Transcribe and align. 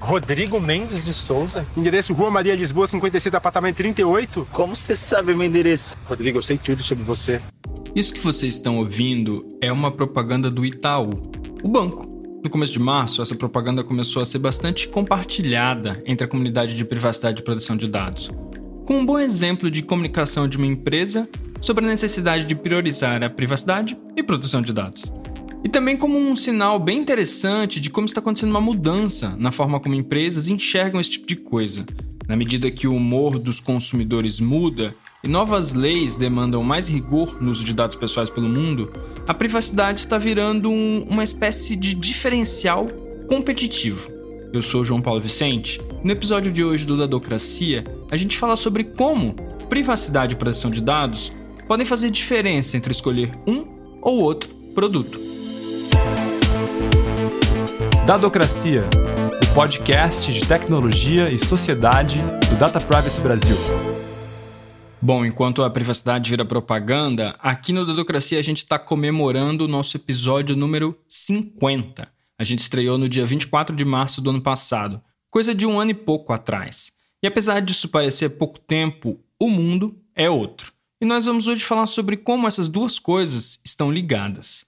Rodrigo 0.00 0.60
Mendes 0.60 1.04
de 1.04 1.12
Souza? 1.12 1.66
Endereço 1.76 2.12
Rua 2.12 2.30
Maria 2.30 2.54
Lisboa, 2.54 2.86
56, 2.86 3.34
apartamento 3.34 3.76
38. 3.76 4.46
Como 4.52 4.76
você 4.76 4.94
sabe 4.94 5.34
meu 5.34 5.46
endereço? 5.46 5.96
Rodrigo, 6.04 6.38
eu 6.38 6.42
sei 6.42 6.58
tudo 6.58 6.82
sobre 6.82 7.02
você. 7.02 7.40
Isso 7.94 8.12
que 8.12 8.20
vocês 8.20 8.54
estão 8.54 8.78
ouvindo 8.78 9.46
é 9.60 9.72
uma 9.72 9.90
propaganda 9.90 10.50
do 10.50 10.64
Itaú, 10.64 11.10
o 11.62 11.68
banco. 11.68 12.06
No 12.44 12.50
começo 12.50 12.72
de 12.72 12.78
março, 12.78 13.22
essa 13.22 13.34
propaganda 13.34 13.82
começou 13.82 14.22
a 14.22 14.24
ser 14.24 14.38
bastante 14.38 14.86
compartilhada 14.86 16.00
entre 16.06 16.24
a 16.24 16.28
comunidade 16.28 16.76
de 16.76 16.84
privacidade 16.84 17.40
e 17.40 17.44
proteção 17.44 17.76
de 17.76 17.88
dados, 17.88 18.30
com 18.84 18.98
um 18.98 19.04
bom 19.04 19.18
exemplo 19.18 19.70
de 19.70 19.82
comunicação 19.82 20.46
de 20.46 20.56
uma 20.56 20.66
empresa 20.66 21.28
sobre 21.60 21.84
a 21.84 21.88
necessidade 21.88 22.44
de 22.44 22.54
priorizar 22.54 23.22
a 23.24 23.30
privacidade 23.30 23.96
e 24.14 24.22
proteção 24.22 24.60
de 24.60 24.72
dados. 24.72 25.10
E 25.66 25.68
também 25.68 25.96
como 25.96 26.16
um 26.16 26.36
sinal 26.36 26.78
bem 26.78 26.96
interessante 26.96 27.80
de 27.80 27.90
como 27.90 28.06
está 28.06 28.20
acontecendo 28.20 28.50
uma 28.50 28.60
mudança 28.60 29.34
na 29.36 29.50
forma 29.50 29.80
como 29.80 29.96
empresas 29.96 30.46
enxergam 30.46 31.00
esse 31.00 31.10
tipo 31.10 31.26
de 31.26 31.34
coisa. 31.34 31.84
Na 32.28 32.36
medida 32.36 32.70
que 32.70 32.86
o 32.86 32.94
humor 32.94 33.36
dos 33.36 33.58
consumidores 33.58 34.38
muda 34.38 34.94
e 35.24 35.28
novas 35.28 35.72
leis 35.72 36.14
demandam 36.14 36.62
mais 36.62 36.88
rigor 36.88 37.42
no 37.42 37.50
uso 37.50 37.64
de 37.64 37.74
dados 37.74 37.96
pessoais 37.96 38.30
pelo 38.30 38.48
mundo, 38.48 38.92
a 39.26 39.34
privacidade 39.34 39.98
está 39.98 40.16
virando 40.16 40.70
um, 40.70 41.04
uma 41.10 41.24
espécie 41.24 41.74
de 41.74 41.94
diferencial 41.94 42.86
competitivo. 43.28 44.08
Eu 44.52 44.62
sou 44.62 44.84
João 44.84 45.02
Paulo 45.02 45.20
Vicente. 45.20 45.80
No 46.04 46.12
episódio 46.12 46.52
de 46.52 46.62
hoje 46.62 46.86
do 46.86 46.96
Dadocracia, 46.96 47.82
a 48.08 48.16
gente 48.16 48.38
fala 48.38 48.54
sobre 48.54 48.84
como 48.84 49.34
privacidade 49.68 50.34
e 50.34 50.38
proteção 50.38 50.70
de 50.70 50.80
dados 50.80 51.32
podem 51.66 51.84
fazer 51.84 52.08
diferença 52.10 52.76
entre 52.76 52.92
escolher 52.92 53.32
um 53.44 53.64
ou 54.00 54.20
outro 54.20 54.48
produto. 54.72 55.35
Dadocracia, 58.06 58.84
o 59.42 59.52
podcast 59.52 60.32
de 60.32 60.46
tecnologia 60.46 61.28
e 61.28 61.36
sociedade 61.36 62.20
do 62.48 62.56
Data 62.56 62.80
Privacy 62.80 63.20
Brasil. 63.20 63.56
Bom, 65.02 65.26
enquanto 65.26 65.64
a 65.64 65.68
privacidade 65.68 66.30
vira 66.30 66.44
propaganda, 66.44 67.30
aqui 67.40 67.72
no 67.72 67.84
Dadocracia 67.84 68.38
a 68.38 68.42
gente 68.42 68.58
está 68.58 68.78
comemorando 68.78 69.64
o 69.64 69.68
nosso 69.68 69.96
episódio 69.96 70.54
número 70.54 70.96
50. 71.08 72.06
A 72.38 72.44
gente 72.44 72.60
estreou 72.60 72.96
no 72.96 73.08
dia 73.08 73.26
24 73.26 73.74
de 73.74 73.84
março 73.84 74.20
do 74.20 74.30
ano 74.30 74.40
passado, 74.40 75.02
coisa 75.28 75.52
de 75.52 75.66
um 75.66 75.80
ano 75.80 75.90
e 75.90 75.94
pouco 75.94 76.32
atrás. 76.32 76.92
E 77.20 77.26
apesar 77.26 77.58
disso 77.58 77.88
parecer 77.88 78.28
pouco 78.38 78.60
tempo, 78.60 79.18
o 79.36 79.50
mundo 79.50 80.00
é 80.14 80.30
outro. 80.30 80.72
E 81.00 81.04
nós 81.04 81.24
vamos 81.24 81.48
hoje 81.48 81.64
falar 81.64 81.86
sobre 81.86 82.16
como 82.16 82.46
essas 82.46 82.68
duas 82.68 83.00
coisas 83.00 83.58
estão 83.64 83.90
ligadas. 83.90 84.64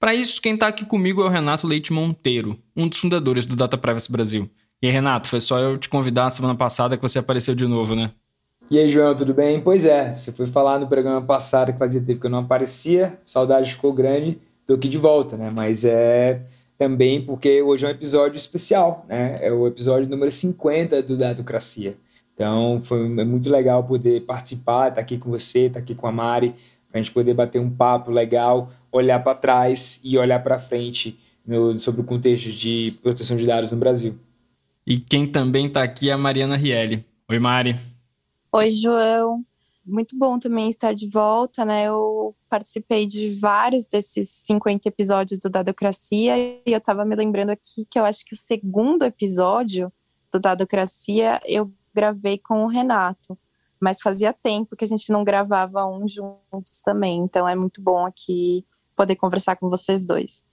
Para 0.00 0.14
isso, 0.14 0.40
quem 0.40 0.54
está 0.54 0.66
aqui 0.66 0.86
comigo 0.86 1.20
é 1.20 1.26
o 1.26 1.28
Renato 1.28 1.66
Leite 1.66 1.92
Monteiro, 1.92 2.58
um 2.74 2.88
dos 2.88 2.98
fundadores 2.98 3.44
do 3.44 3.54
Data 3.54 3.76
Privacy 3.76 4.10
Brasil. 4.10 4.48
E 4.80 4.86
aí, 4.86 4.92
Renato, 4.92 5.28
foi 5.28 5.42
só 5.42 5.58
eu 5.58 5.76
te 5.76 5.90
convidar 5.90 6.30
semana 6.30 6.54
passada 6.54 6.96
que 6.96 7.02
você 7.02 7.18
apareceu 7.18 7.54
de 7.54 7.66
novo, 7.66 7.94
né? 7.94 8.10
E 8.70 8.78
aí, 8.78 8.88
João, 8.88 9.14
tudo 9.14 9.34
bem? 9.34 9.60
Pois 9.60 9.84
é, 9.84 10.16
você 10.16 10.32
foi 10.32 10.46
falar 10.46 10.78
no 10.78 10.88
programa 10.88 11.20
passado 11.20 11.70
que 11.70 11.78
fazia 11.78 12.00
tempo 12.00 12.18
que 12.18 12.26
eu 12.26 12.30
não 12.30 12.38
aparecia, 12.38 13.18
saudade 13.22 13.74
ficou 13.74 13.92
grande, 13.92 14.38
tô 14.66 14.72
aqui 14.72 14.88
de 14.88 14.96
volta, 14.96 15.36
né? 15.36 15.52
Mas 15.54 15.84
é 15.84 16.40
também 16.78 17.22
porque 17.22 17.60
hoje 17.60 17.84
é 17.84 17.88
um 17.88 17.92
episódio 17.92 18.38
especial, 18.38 19.04
né? 19.06 19.38
É 19.42 19.52
o 19.52 19.66
episódio 19.66 20.08
número 20.08 20.32
50 20.32 21.02
do 21.02 21.14
Datocracia. 21.14 21.94
Então, 22.34 22.80
foi 22.82 23.00
é 23.00 23.24
muito 23.24 23.50
legal 23.50 23.84
poder 23.84 24.22
participar, 24.22 24.84
estar 24.84 24.94
tá 24.94 25.00
aqui 25.02 25.18
com 25.18 25.28
você, 25.28 25.66
estar 25.66 25.74
tá 25.74 25.80
aqui 25.80 25.94
com 25.94 26.06
a 26.06 26.12
Mari, 26.12 26.54
para 26.90 27.00
a 27.00 27.02
gente 27.02 27.12
poder 27.12 27.34
bater 27.34 27.60
um 27.60 27.70
papo 27.70 28.10
legal, 28.10 28.72
olhar 28.90 29.22
para 29.22 29.34
trás 29.34 30.00
e 30.02 30.18
olhar 30.18 30.42
para 30.42 30.58
frente 30.58 31.18
no, 31.46 31.78
sobre 31.80 32.00
o 32.00 32.04
contexto 32.04 32.50
de 32.50 32.98
proteção 33.02 33.36
de 33.36 33.46
dados 33.46 33.70
no 33.70 33.78
Brasil. 33.78 34.18
E 34.86 34.98
quem 34.98 35.26
também 35.26 35.66
está 35.66 35.82
aqui 35.82 36.10
é 36.10 36.12
a 36.12 36.18
Mariana 36.18 36.56
Rielli. 36.56 37.04
Oi, 37.28 37.38
Mari. 37.38 37.78
Oi, 38.52 38.70
João. 38.70 39.44
Muito 39.86 40.16
bom 40.16 40.38
também 40.38 40.68
estar 40.68 40.92
de 40.92 41.08
volta, 41.08 41.64
né? 41.64 41.86
Eu 41.86 42.34
participei 42.48 43.06
de 43.06 43.34
vários 43.34 43.86
desses 43.86 44.28
50 44.28 44.88
episódios 44.88 45.40
do 45.40 45.48
Dadocracia 45.48 46.36
e 46.36 46.62
eu 46.66 46.78
estava 46.78 47.04
me 47.04 47.14
lembrando 47.16 47.50
aqui 47.50 47.84
que 47.88 47.98
eu 47.98 48.04
acho 48.04 48.24
que 48.24 48.34
o 48.34 48.36
segundo 48.36 49.04
episódio 49.04 49.92
do 50.32 50.38
Dadocracia 50.38 51.40
eu 51.46 51.72
gravei 51.94 52.38
com 52.38 52.64
o 52.64 52.68
Renato 52.68 53.38
mas 53.80 54.00
fazia 54.00 54.32
tempo 54.32 54.76
que 54.76 54.84
a 54.84 54.88
gente 54.88 55.10
não 55.10 55.24
gravava 55.24 55.84
um 55.86 56.06
juntos 56.06 56.82
também. 56.84 57.18
Então 57.20 57.48
é 57.48 57.56
muito 57.56 57.80
bom 57.80 58.04
aqui 58.04 58.64
poder 58.94 59.16
conversar 59.16 59.56
com 59.56 59.68
vocês 59.70 60.06
dois. 60.06 60.46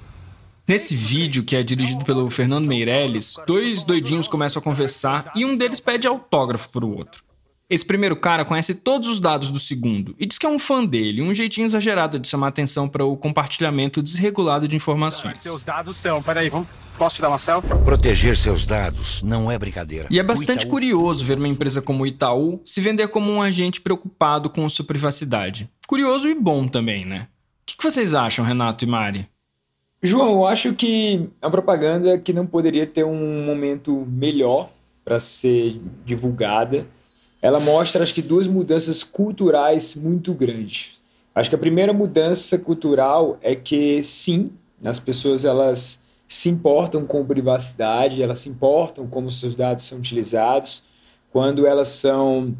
Nesse 0.66 0.94
vídeo, 0.94 1.42
que 1.42 1.56
é 1.56 1.62
dirigido 1.62 2.04
pelo 2.04 2.28
Fernando 2.30 2.66
Meirelles, 2.66 3.34
dois 3.46 3.82
doidinhos 3.82 4.28
começam 4.28 4.60
a 4.60 4.62
conversar 4.62 5.32
e 5.34 5.44
um 5.44 5.56
deles 5.56 5.80
pede 5.80 6.06
autógrafo 6.06 6.68
para 6.70 6.84
o 6.84 6.96
outro. 6.96 7.24
Esse 7.68 7.84
primeiro 7.86 8.14
cara 8.14 8.44
conhece 8.44 8.74
todos 8.74 9.08
os 9.08 9.18
dados 9.18 9.48
do 9.48 9.58
segundo 9.58 10.14
e 10.18 10.26
diz 10.26 10.38
que 10.38 10.44
é 10.44 10.48
um 10.48 10.58
fã 10.58 10.84
dele, 10.84 11.22
um 11.22 11.34
jeitinho 11.34 11.66
exagerado 11.66 12.18
de 12.18 12.28
chamar 12.28 12.48
atenção 12.48 12.86
para 12.88 13.04
o 13.04 13.16
compartilhamento 13.16 14.02
desregulado 14.02 14.68
de 14.68 14.76
informações. 14.76 15.38
Seus 15.38 15.64
dados 15.64 15.96
são, 15.96 16.22
peraí, 16.22 16.50
vamos 16.50 16.68
Posso 17.02 17.16
te 17.16 17.22
dar 17.22 17.30
uma 17.30 17.38
selfie? 17.38 17.68
Proteger 17.84 18.36
seus 18.36 18.64
dados 18.64 19.24
não 19.24 19.50
é 19.50 19.58
brincadeira. 19.58 20.06
E 20.08 20.20
é 20.20 20.22
bastante 20.22 20.60
Itaú... 20.60 20.70
curioso 20.70 21.24
ver 21.24 21.36
uma 21.36 21.48
empresa 21.48 21.82
como 21.82 22.04
o 22.04 22.06
Itaú 22.06 22.60
se 22.64 22.80
vender 22.80 23.08
como 23.08 23.28
um 23.28 23.42
agente 23.42 23.80
preocupado 23.80 24.48
com 24.48 24.70
sua 24.70 24.84
privacidade. 24.84 25.68
Curioso 25.88 26.28
e 26.28 26.34
bom 26.36 26.68
também, 26.68 27.04
né? 27.04 27.26
O 27.62 27.76
que 27.76 27.82
vocês 27.82 28.14
acham, 28.14 28.44
Renato 28.44 28.84
e 28.84 28.86
Mari? 28.86 29.28
João, 30.00 30.30
eu 30.30 30.46
acho 30.46 30.74
que 30.74 31.28
a 31.42 31.50
propaganda 31.50 32.16
que 32.18 32.32
não 32.32 32.46
poderia 32.46 32.86
ter 32.86 33.02
um 33.02 33.44
momento 33.44 34.06
melhor 34.08 34.70
para 35.04 35.18
ser 35.18 35.80
divulgada. 36.04 36.86
Ela 37.42 37.58
mostra, 37.58 38.04
acho 38.04 38.14
que, 38.14 38.22
duas 38.22 38.46
mudanças 38.46 39.02
culturais 39.02 39.96
muito 39.96 40.32
grandes. 40.32 41.00
Acho 41.34 41.50
que 41.50 41.56
a 41.56 41.58
primeira 41.58 41.92
mudança 41.92 42.56
cultural 42.56 43.38
é 43.42 43.56
que, 43.56 44.00
sim, 44.04 44.52
as 44.84 45.00
pessoas 45.00 45.44
elas 45.44 46.01
se 46.34 46.48
importam 46.48 47.04
com 47.04 47.24
privacidade, 47.26 48.22
elas 48.22 48.38
se 48.38 48.48
importam 48.48 49.06
como 49.06 49.30
seus 49.30 49.54
dados 49.54 49.84
são 49.84 49.98
utilizados, 49.98 50.82
quando 51.30 51.66
elas 51.66 51.88
são 51.88 52.56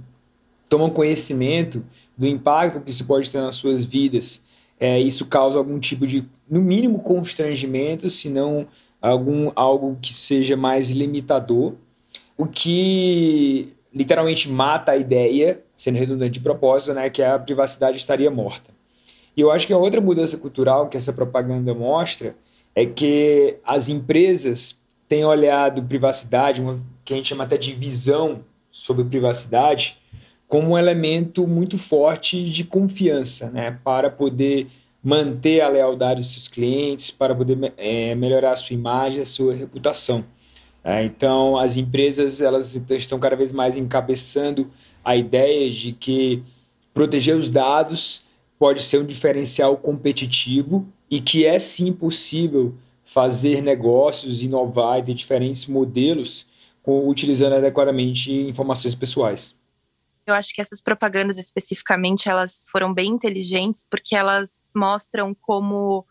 tomam 0.68 0.90
conhecimento 0.90 1.82
do 2.16 2.26
impacto 2.26 2.80
que 2.80 2.90
isso 2.90 3.06
pode 3.06 3.30
ter 3.30 3.40
nas 3.40 3.56
suas 3.56 3.84
vidas, 3.84 4.44
é, 4.78 4.98
isso 5.00 5.26
causa 5.26 5.56
algum 5.56 5.78
tipo 5.78 6.06
de, 6.06 6.24
no 6.48 6.60
mínimo, 6.60 6.98
constrangimento, 6.98 8.10
se 8.10 8.28
não 8.28 8.66
algum 9.00 9.50
algo 9.56 9.96
que 10.02 10.12
seja 10.12 10.54
mais 10.56 10.90
limitador, 10.90 11.72
o 12.36 12.46
que 12.46 13.72
literalmente 13.92 14.50
mata 14.50 14.92
a 14.92 14.96
ideia, 14.98 15.62
sendo 15.78 15.98
redundante 15.98 16.32
de 16.32 16.40
propósito, 16.40 16.92
né, 16.92 17.08
que 17.08 17.22
a 17.22 17.38
privacidade 17.38 17.96
estaria 17.96 18.30
morta. 18.30 18.70
E 19.34 19.40
eu 19.40 19.50
acho 19.50 19.66
que 19.66 19.72
a 19.72 19.78
outra 19.78 20.00
mudança 20.00 20.36
cultural 20.36 20.88
que 20.88 20.96
essa 20.96 21.12
propaganda 21.12 21.74
mostra 21.74 22.34
é 22.74 22.86
que 22.86 23.56
as 23.64 23.88
empresas 23.88 24.80
têm 25.08 25.24
olhado 25.24 25.82
privacidade, 25.82 26.60
uma, 26.60 26.80
que 27.04 27.12
a 27.12 27.16
gente 27.16 27.28
chama 27.28 27.44
até 27.44 27.56
de 27.56 27.72
visão 27.72 28.44
sobre 28.70 29.04
privacidade, 29.04 29.98
como 30.48 30.70
um 30.70 30.78
elemento 30.78 31.46
muito 31.46 31.78
forte 31.78 32.50
de 32.50 32.64
confiança, 32.64 33.50
né, 33.50 33.78
para 33.84 34.10
poder 34.10 34.68
manter 35.02 35.60
a 35.60 35.68
lealdade 35.68 36.20
dos 36.20 36.32
seus 36.32 36.48
clientes, 36.48 37.10
para 37.10 37.34
poder 37.34 37.72
é, 37.76 38.14
melhorar 38.14 38.52
a 38.52 38.56
sua 38.56 38.74
imagem, 38.74 39.20
a 39.20 39.26
sua 39.26 39.54
reputação. 39.54 40.24
É, 40.84 41.04
então, 41.04 41.56
as 41.56 41.76
empresas 41.76 42.40
elas 42.40 42.74
estão 42.74 43.18
cada 43.18 43.36
vez 43.36 43.52
mais 43.52 43.76
encabeçando 43.76 44.70
a 45.04 45.16
ideia 45.16 45.70
de 45.70 45.92
que 45.92 46.42
proteger 46.94 47.36
os 47.36 47.48
dados 47.48 48.24
pode 48.58 48.82
ser 48.82 48.98
um 48.98 49.04
diferencial 49.04 49.76
competitivo 49.76 50.86
e 51.12 51.20
que 51.20 51.44
é 51.44 51.58
sim 51.58 51.92
possível 51.92 52.74
fazer 53.04 53.60
negócios, 53.60 54.42
inovar 54.42 54.98
e 54.98 55.02
ter 55.02 55.12
diferentes 55.12 55.66
modelos 55.66 56.46
com, 56.82 57.06
utilizando 57.06 57.52
adequadamente 57.52 58.32
informações 58.32 58.94
pessoais. 58.94 59.60
Eu 60.26 60.32
acho 60.32 60.54
que 60.54 60.60
essas 60.62 60.80
propagandas 60.80 61.36
especificamente 61.36 62.30
elas 62.30 62.66
foram 62.72 62.94
bem 62.94 63.10
inteligentes 63.10 63.86
porque 63.90 64.16
elas 64.16 64.70
mostram 64.74 65.34
como 65.34 66.06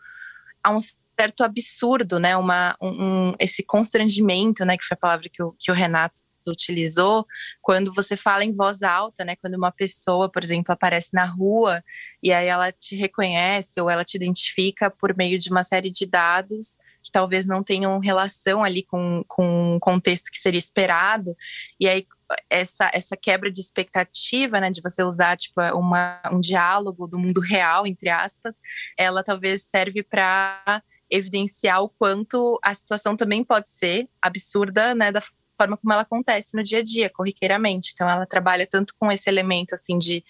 há 0.64 0.70
um 0.70 0.78
certo 1.20 1.44
absurdo, 1.44 2.20
né? 2.20 2.38
Uma, 2.38 2.78
um, 2.80 3.34
esse 3.40 3.64
constrangimento, 3.64 4.64
né? 4.64 4.78
Que 4.78 4.86
foi 4.86 4.94
a 4.94 5.00
palavra 5.00 5.30
que 5.30 5.42
o, 5.42 5.56
que 5.58 5.72
o 5.72 5.74
Renato 5.74 6.22
utilizou, 6.50 7.26
quando 7.62 7.94
você 7.94 8.18
fala 8.18 8.44
em 8.44 8.52
voz 8.52 8.82
alta, 8.82 9.24
né? 9.24 9.36
Quando 9.36 9.56
uma 9.56 9.72
pessoa, 9.72 10.30
por 10.30 10.44
exemplo, 10.44 10.72
aparece 10.72 11.14
na 11.14 11.26
rua 11.26 11.84
e 12.24 12.32
aí 12.32 12.48
ela 12.48 12.72
te 12.72 12.96
reconhece 12.96 13.80
ou 13.80 13.90
ela 13.90 14.06
te 14.06 14.16
identifica 14.16 14.90
por 14.90 15.16
meio 15.16 15.38
de 15.38 15.50
uma 15.50 15.64
série 15.64 15.92
de 15.92 16.06
dados 16.06 16.78
que 17.02 17.12
talvez 17.12 17.46
não 17.46 17.64
tenham 17.64 17.98
relação 18.00 18.64
ali 18.64 18.84
com, 18.84 19.24
com 19.28 19.76
o 19.76 19.80
contexto 19.80 20.32
que 20.32 20.38
seria 20.38 20.60
esperado. 20.60 21.36
E 21.80 21.88
aí 21.88 22.06
essa, 22.50 22.90
essa 22.94 23.18
quebra 23.18 23.52
de 23.52 23.60
expectativa, 23.60 24.60
né, 24.60 24.70
de 24.70 24.82
você 24.82 25.04
usar 25.04 25.38
tipo 25.38 25.60
uma, 25.74 26.22
um 26.32 26.40
diálogo 26.40 27.08
do 27.08 27.18
mundo 27.18 27.42
real, 27.42 27.86
entre 27.88 28.10
aspas, 28.10 28.62
ela 28.98 29.24
talvez 29.24 29.64
serve 29.64 30.04
para 30.04 30.82
evidenciar 31.10 31.84
o 31.84 31.90
quanto 31.90 32.58
a 32.64 32.74
situação 32.74 33.18
também 33.18 33.44
pode 33.44 33.70
ser 33.70 34.08
absurda, 34.22 34.96
né, 34.96 35.12
da 35.12 35.22
forma 35.62 35.78
como 35.78 35.94
ela 35.94 36.02
acontece 36.02 36.56
no 36.56 36.64
dia 36.64 36.80
a 36.80 36.84
dia, 36.84 37.10
corriqueiramente. 37.10 37.92
Então 37.94 38.10
ela 38.10 38.26
trabalha 38.26 38.66
tanto 38.66 38.94
com 39.00 39.12
esse 39.12 39.30
elemento 39.30 39.74
assim 39.74 39.98
de 39.98 40.24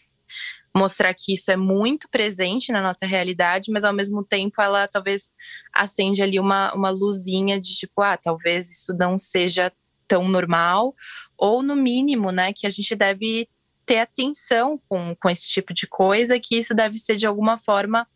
mostrar 0.75 1.13
que 1.13 1.33
isso 1.33 1.51
é 1.51 1.57
muito 1.57 2.09
presente 2.09 2.71
na 2.71 2.81
nossa 2.81 3.05
realidade, 3.05 3.71
mas 3.71 3.83
ao 3.83 3.93
mesmo 3.93 4.23
tempo 4.23 4.61
ela 4.61 4.87
talvez 4.87 5.33
acende 5.73 6.21
ali 6.21 6.39
uma, 6.39 6.73
uma 6.73 6.89
luzinha 6.89 7.59
de 7.59 7.75
tipo, 7.75 8.01
ah, 8.01 8.17
talvez 8.17 8.69
isso 8.69 8.93
não 8.97 9.17
seja 9.17 9.71
tão 10.07 10.27
normal, 10.27 10.95
ou 11.37 11.61
no 11.61 11.75
mínimo, 11.75 12.31
né, 12.31 12.53
que 12.53 12.67
a 12.67 12.69
gente 12.69 12.95
deve 12.95 13.47
ter 13.85 13.99
atenção 13.99 14.79
com, 14.87 15.15
com 15.15 15.29
esse 15.29 15.47
tipo 15.47 15.73
de 15.73 15.87
coisa, 15.87 16.39
que 16.39 16.57
isso 16.57 16.73
deve 16.73 16.97
ser 16.97 17.15
de 17.15 17.25
alguma 17.25 17.57
forma 17.57 18.07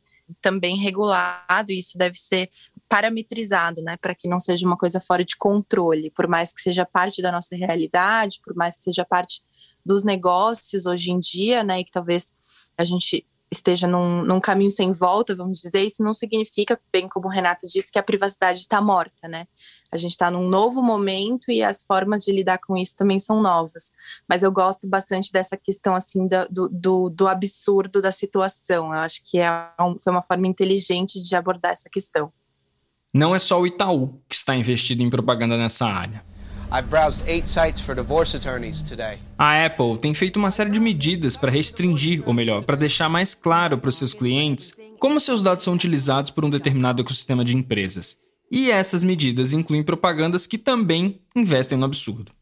também 0.42 0.78
regulado, 0.78 1.72
isso 1.72 1.98
deve 1.98 2.18
ser 2.18 2.50
parametrizado, 2.88 3.82
né, 3.82 3.98
para 3.98 4.16
que 4.16 4.28
não 4.28 4.40
seja 4.40 4.66
uma 4.66 4.78
coisa 4.78 5.00
fora 5.00 5.24
de 5.24 5.36
controle, 5.36 6.12
por 6.12 6.28
mais 6.28 6.54
que 6.54 6.62
seja 6.62 6.86
parte 6.86 7.22
da 7.22 7.32
nossa 7.32 7.56
realidade, 7.56 8.40
por 8.44 8.56
mais 8.56 8.76
que 8.78 8.84
seja 8.84 9.04
parte 9.04 9.42
dos 9.86 10.04
negócios 10.04 10.86
hoje 10.86 11.12
em 11.12 11.20
dia, 11.20 11.64
né, 11.64 11.80
e 11.80 11.84
que 11.84 11.92
talvez 11.92 12.34
a 12.78 12.86
gente 12.86 13.26
esteja 13.52 13.88
num, 13.88 14.24
num, 14.24 14.40
caminho 14.40 14.72
sem 14.72 14.92
volta, 14.92 15.36
vamos 15.36 15.62
dizer, 15.62 15.82
isso 15.82 16.04
não 16.04 16.14
significa, 16.14 16.80
bem 16.92 17.08
como 17.08 17.28
o 17.28 17.30
Renato 17.30 17.68
disse, 17.68 17.92
que 17.92 18.00
a 18.00 18.04
privacidade 18.04 18.60
está 18.60 18.82
morta, 18.82 19.28
né? 19.28 19.48
A 19.92 19.98
gente 19.98 20.12
está 20.12 20.30
num 20.30 20.48
novo 20.48 20.82
momento 20.82 21.52
e 21.52 21.64
as 21.64 21.84
formas 21.84 22.24
de 22.24 22.32
lidar 22.32 22.58
com 22.58 22.76
isso 22.76 22.96
também 22.96 23.20
são 23.20 23.42
novas. 23.42 23.94
Mas 24.28 24.44
eu 24.44 24.52
gosto 24.52 24.88
bastante 24.88 25.32
dessa 25.32 25.56
questão, 25.56 25.96
assim, 25.96 26.28
do, 26.50 26.68
do, 26.70 27.10
do 27.10 27.28
absurdo 27.28 28.02
da 28.02 28.12
situação. 28.12 28.88
Eu 28.88 29.00
acho 29.00 29.24
que 29.24 29.40
é 29.40 29.50
um, 29.80 29.98
foi 30.00 30.12
uma 30.12 30.24
forma 30.24 30.48
inteligente 30.48 31.22
de 31.22 31.36
abordar 31.36 31.72
essa 31.72 31.90
questão. 31.90 32.34
Não 33.16 33.34
é 33.34 33.40
só 33.40 33.62
o 33.62 33.66
Itaú 33.66 34.20
que 34.28 34.36
está 34.36 34.58
investido 34.58 35.02
em 35.02 35.10
propaganda 35.10 35.58
nessa 35.58 35.86
área. 35.86 36.22
A 39.38 39.66
Apple 39.66 39.98
tem 40.00 40.14
feito 40.14 40.36
uma 40.36 40.52
série 40.52 40.70
de 40.70 40.82
medidas 40.82 41.38
para 41.38 41.50
restringir, 41.50 42.22
ou 42.26 42.34
melhor, 42.34 42.64
para 42.64 42.76
deixar 42.76 43.08
mais 43.08 43.34
claro 43.34 43.78
para 43.78 43.88
os 43.88 43.98
seus 43.98 44.14
clientes 44.14 44.74
como 45.00 45.18
seus 45.22 45.42
dados 45.42 45.64
são 45.64 45.74
utilizados 45.74 46.30
por 46.30 46.44
um 46.44 46.50
determinado 46.50 47.02
ecossistema 47.02 47.46
de 47.46 47.56
empresas. 47.56 48.18
E 48.52 48.70
essas 48.70 49.02
medidas 49.02 49.54
incluem 49.54 49.82
propagandas 49.82 50.46
que 50.46 50.58
também 50.58 51.22
investem 51.34 51.78
no 51.78 51.86
absurdo. 51.86 52.34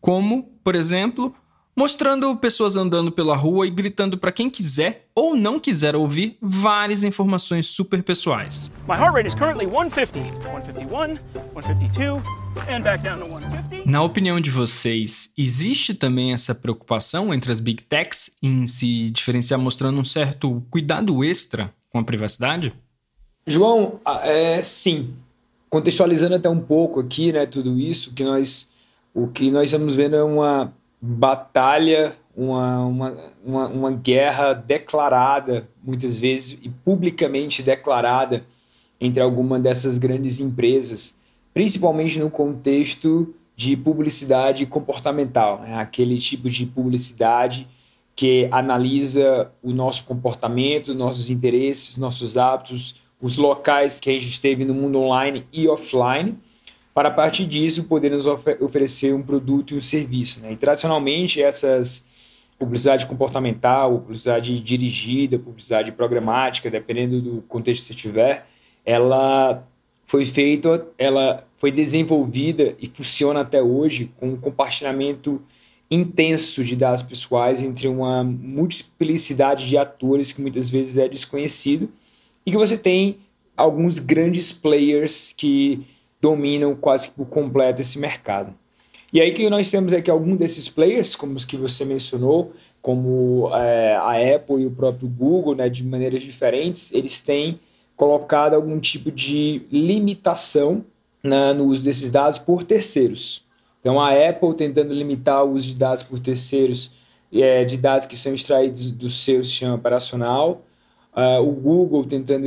Como, 0.00 0.44
por 0.64 0.74
exemplo, 0.74 1.34
mostrando 1.76 2.34
pessoas 2.36 2.76
andando 2.76 3.10
pela 3.10 3.36
rua 3.36 3.66
e 3.66 3.70
gritando 3.70 4.16
para 4.16 4.30
quem 4.30 4.48
quiser 4.48 5.06
ou 5.14 5.36
não 5.36 5.58
quiser 5.58 5.96
ouvir 5.96 6.36
várias 6.40 7.02
informações 7.02 7.66
super 7.66 8.02
pessoais. 8.02 8.70
My 8.88 8.94
heart 8.94 9.14
rate 9.14 9.28
is 9.28 9.34
currently 9.34 9.66
150, 9.66 10.30
151, 10.42 11.18
152 11.52 12.22
and 12.68 12.82
back 12.82 13.02
down 13.02 13.18
to 13.18 13.26
150. 13.26 13.90
Na 13.90 14.02
opinião 14.02 14.40
de 14.40 14.50
vocês, 14.50 15.30
existe 15.36 15.94
também 15.94 16.32
essa 16.32 16.54
preocupação 16.54 17.34
entre 17.34 17.50
as 17.50 17.60
big 17.60 17.82
techs 17.82 18.30
em 18.42 18.66
se 18.66 19.10
diferenciar 19.10 19.58
mostrando 19.58 19.98
um 19.98 20.04
certo 20.04 20.62
cuidado 20.70 21.24
extra 21.24 21.72
com 21.90 21.98
a 21.98 22.04
privacidade? 22.04 22.72
João, 23.46 24.00
é 24.22 24.62
sim. 24.62 25.14
Contextualizando 25.68 26.36
até 26.36 26.48
um 26.48 26.60
pouco 26.60 27.00
aqui, 27.00 27.32
né, 27.32 27.46
tudo 27.46 27.78
isso 27.78 28.12
que 28.12 28.22
nós 28.22 28.72
o 29.12 29.28
que 29.28 29.50
nós 29.50 29.66
estamos 29.66 29.94
vendo 29.94 30.16
é 30.16 30.24
uma 30.24 30.72
batalha, 31.06 32.16
uma, 32.34 32.86
uma, 32.86 33.32
uma, 33.44 33.68
uma 33.68 33.90
guerra 33.92 34.54
declarada, 34.54 35.68
muitas 35.82 36.18
vezes, 36.18 36.58
e 36.62 36.70
publicamente 36.70 37.62
declarada 37.62 38.44
entre 38.98 39.22
alguma 39.22 39.60
dessas 39.60 39.98
grandes 39.98 40.40
empresas, 40.40 41.18
principalmente 41.52 42.18
no 42.18 42.30
contexto 42.30 43.34
de 43.54 43.76
publicidade 43.76 44.64
comportamental, 44.64 45.60
né? 45.60 45.76
aquele 45.76 46.18
tipo 46.18 46.48
de 46.48 46.64
publicidade 46.64 47.68
que 48.16 48.48
analisa 48.50 49.52
o 49.62 49.72
nosso 49.72 50.04
comportamento, 50.04 50.94
nossos 50.94 51.28
interesses, 51.28 51.98
nossos 51.98 52.38
hábitos, 52.38 53.02
os 53.20 53.36
locais 53.36 54.00
que 54.00 54.08
a 54.08 54.12
gente 54.14 54.28
esteve 54.28 54.64
no 54.64 54.72
mundo 54.72 54.98
online 54.98 55.44
e 55.52 55.68
offline, 55.68 56.38
para 56.94 57.08
a 57.08 57.12
partir 57.12 57.44
disso 57.44 57.84
poder 57.84 58.10
nos 58.10 58.24
ofer 58.24 58.62
oferecer 58.62 59.12
um 59.12 59.22
produto 59.22 59.74
e 59.74 59.78
um 59.78 59.82
serviço. 59.82 60.40
Né? 60.40 60.52
E 60.52 60.56
tradicionalmente 60.56 61.42
essas 61.42 62.06
publicidade 62.56 63.06
comportamental, 63.06 63.98
publicidade 63.98 64.60
dirigida, 64.60 65.38
publicidade 65.38 65.90
programática, 65.90 66.70
dependendo 66.70 67.20
do 67.20 67.42
contexto 67.42 67.88
que 67.88 67.94
você 67.94 68.00
tiver, 68.00 68.46
ela 68.86 69.66
foi 70.06 70.24
feita, 70.24 70.86
ela 70.96 71.44
foi 71.56 71.72
desenvolvida 71.72 72.76
e 72.80 72.86
funciona 72.86 73.40
até 73.40 73.60
hoje 73.60 74.12
com 74.18 74.28
um 74.28 74.36
compartilhamento 74.36 75.42
intenso 75.90 76.64
de 76.64 76.76
dados 76.76 77.02
pessoais 77.02 77.60
entre 77.60 77.88
uma 77.88 78.22
multiplicidade 78.22 79.68
de 79.68 79.76
atores 79.76 80.32
que 80.32 80.40
muitas 80.40 80.70
vezes 80.70 80.96
é 80.96 81.08
desconhecido 81.08 81.90
e 82.46 82.50
que 82.50 82.56
você 82.56 82.78
tem 82.78 83.18
alguns 83.56 83.98
grandes 83.98 84.52
players 84.52 85.32
que 85.36 85.86
dominam 86.24 86.74
quase 86.74 87.08
por 87.08 87.26
completo 87.26 87.82
esse 87.82 87.98
mercado. 87.98 88.54
E 89.12 89.20
aí 89.20 89.32
que 89.34 89.50
nós 89.50 89.70
temos 89.70 89.92
aqui 89.92 90.10
alguns 90.10 90.38
desses 90.38 90.70
players, 90.70 91.14
como 91.14 91.36
os 91.36 91.44
que 91.44 91.54
você 91.54 91.84
mencionou, 91.84 92.52
como 92.80 93.50
é, 93.54 93.94
a 93.94 94.36
Apple 94.36 94.62
e 94.62 94.66
o 94.66 94.70
próprio 94.70 95.06
Google, 95.06 95.54
né, 95.54 95.68
de 95.68 95.84
maneiras 95.84 96.22
diferentes, 96.22 96.92
eles 96.94 97.20
têm 97.20 97.60
colocado 97.94 98.54
algum 98.54 98.80
tipo 98.80 99.12
de 99.12 99.66
limitação 99.70 100.82
né, 101.22 101.52
no 101.52 101.66
uso 101.66 101.84
desses 101.84 102.10
dados 102.10 102.38
por 102.38 102.64
terceiros. 102.64 103.44
Então 103.80 104.00
a 104.00 104.10
Apple 104.10 104.54
tentando 104.54 104.94
limitar 104.94 105.44
o 105.44 105.52
uso 105.52 105.68
de 105.68 105.74
dados 105.74 106.02
por 106.02 106.18
terceiros, 106.18 106.92
é, 107.30 107.66
de 107.66 107.76
dados 107.76 108.06
que 108.06 108.16
são 108.16 108.32
extraídos 108.32 108.90
do 108.90 109.10
seu 109.10 109.44
sistema 109.44 109.74
operacional, 109.74 110.62
uh, 111.14 111.46
o 111.46 111.52
Google 111.52 112.04
tentando 112.04 112.46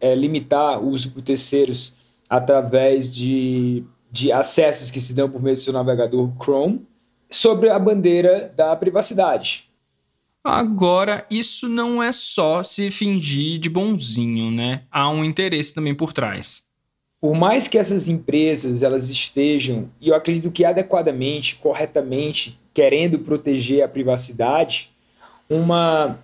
é, 0.00 0.14
limitar 0.14 0.82
o 0.82 0.88
uso 0.88 1.10
por 1.10 1.20
terceiros 1.20 1.99
através 2.30 3.12
de, 3.12 3.82
de 4.10 4.30
acessos 4.30 4.88
que 4.88 5.00
se 5.00 5.12
dão 5.12 5.28
por 5.28 5.42
meio 5.42 5.56
do 5.56 5.60
seu 5.60 5.72
navegador 5.72 6.30
Chrome 6.40 6.86
sobre 7.28 7.68
a 7.68 7.78
bandeira 7.78 8.52
da 8.56 8.74
privacidade. 8.76 9.68
Agora, 10.42 11.26
isso 11.28 11.68
não 11.68 12.02
é 12.02 12.12
só 12.12 12.62
se 12.62 12.90
fingir 12.90 13.58
de 13.58 13.68
bonzinho, 13.68 14.50
né? 14.50 14.84
Há 14.90 15.10
um 15.10 15.24
interesse 15.24 15.74
também 15.74 15.94
por 15.94 16.12
trás. 16.12 16.62
Por 17.20 17.34
mais 17.34 17.68
que 17.68 17.76
essas 17.76 18.08
empresas 18.08 18.82
elas 18.82 19.10
estejam, 19.10 19.90
e 20.00 20.08
eu 20.08 20.14
acredito 20.14 20.50
que 20.50 20.64
adequadamente, 20.64 21.56
corretamente, 21.56 22.58
querendo 22.72 23.18
proteger 23.18 23.82
a 23.82 23.88
privacidade, 23.88 24.90
uma 25.48 26.18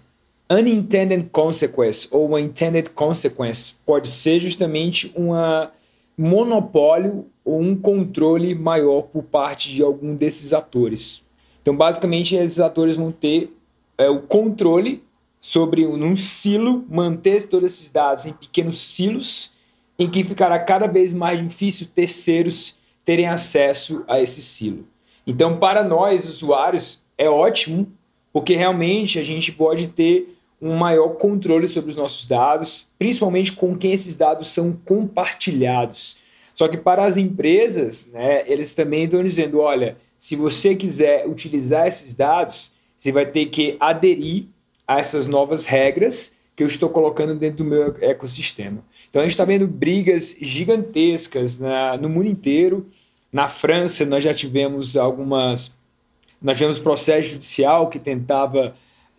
unintended 0.51 1.29
consequence 1.31 2.09
ou 2.11 2.27
uma 2.27 2.41
intended 2.41 2.91
consequence 2.91 3.75
pode 3.85 4.09
ser 4.09 4.41
justamente 4.41 5.13
uma 5.15 5.73
monopólio 6.17 7.27
ou 7.45 7.61
um 7.61 7.77
controle 7.77 8.55
maior 8.55 9.03
por 9.03 9.23
parte 9.23 9.71
de 9.73 9.83
algum 9.83 10.15
desses 10.15 10.53
atores. 10.53 11.25
Então, 11.63 11.77
basicamente, 11.77 12.35
esses 12.35 12.61
atores 12.61 12.97
vão 12.97 13.13
ter 13.13 13.53
é, 13.99 14.09
o 14.09 14.23
controle 14.23 15.03
sobre 15.41 15.87
um 15.87 16.17
silo, 16.17 16.85
manter 16.89 17.49
todos 17.49 17.73
esses 17.73 17.91
dados 17.91 18.27
em 18.27 18.33
pequenos 18.33 18.79
silos, 18.79 19.53
em 19.99 20.11
que 20.11 20.25
ficará 20.25 20.59
cada 20.59 20.87
vez 20.87 21.13
mais 21.13 21.41
difícil 21.41 21.87
terceiros 21.95 22.79
terem 23.05 23.29
acesso 23.29 24.05
a 24.09 24.21
esse 24.21 24.43
silo. 24.43 24.87
Então, 25.27 25.59
para 25.59 25.83
nós, 25.83 26.29
usuários, 26.29 27.05
é 27.17 27.29
ótimo, 27.29 27.91
porque 28.33 28.55
realmente 28.55 29.19
a 29.19 29.25
gente 29.25 29.53
pode 29.53 29.89
ter 29.89 30.36
um 30.61 30.75
maior 30.77 31.11
controle 31.17 31.69
sobre 31.69 31.91
os 31.91 31.97
nossos 31.97 32.27
dados, 32.27 32.89
principalmente 32.99 33.53
com 33.53 33.77
quem 33.77 33.93
esses 33.93 34.17
dados 34.17 34.49
são 34.49 34.73
compartilhados. 34.85 36.17
Só 36.55 36.67
que 36.69 36.79
para 36.79 37.05
as 37.05 37.17
empresas, 37.17 38.11
né, 38.13 38.43
eles 38.47 38.73
também 38.73 39.05
estão 39.05 39.23
dizendo: 39.23 39.61
olha, 39.61 39.97
se 40.19 40.35
você 40.35 40.75
quiser 40.75 41.27
utilizar 41.29 41.87
esses 41.87 42.15
dados, 42.15 42.73
você 42.99 43.13
vai 43.13 43.27
ter 43.27 43.47
que 43.47 43.77
aderir 43.79 44.47
a 44.87 44.99
essas 44.99 45.27
novas 45.29 45.67
regras 45.67 46.35
que 46.55 46.63
eu 46.63 46.67
estou 46.67 46.89
colocando 46.89 47.35
dentro 47.35 47.59
do 47.59 47.65
meu 47.65 47.95
ecossistema. 48.01 48.83
Então 49.11 49.21
a 49.21 49.25
gente 49.25 49.33
está 49.33 49.45
vendo 49.45 49.67
brigas 49.67 50.35
gigantescas 50.41 51.59
na, 51.59 51.99
no 51.99 52.09
mundo 52.09 52.29
inteiro. 52.29 52.87
Na 53.31 53.49
França, 53.49 54.07
nós 54.07 54.25
já 54.25 54.33
tivemos 54.33 54.97
algumas. 54.97 55.75
Nós 56.41 56.57
tivemos 56.57 56.79
processo 56.79 57.29
judicial 57.29 57.91
que 57.91 57.99
tentava 57.99 58.75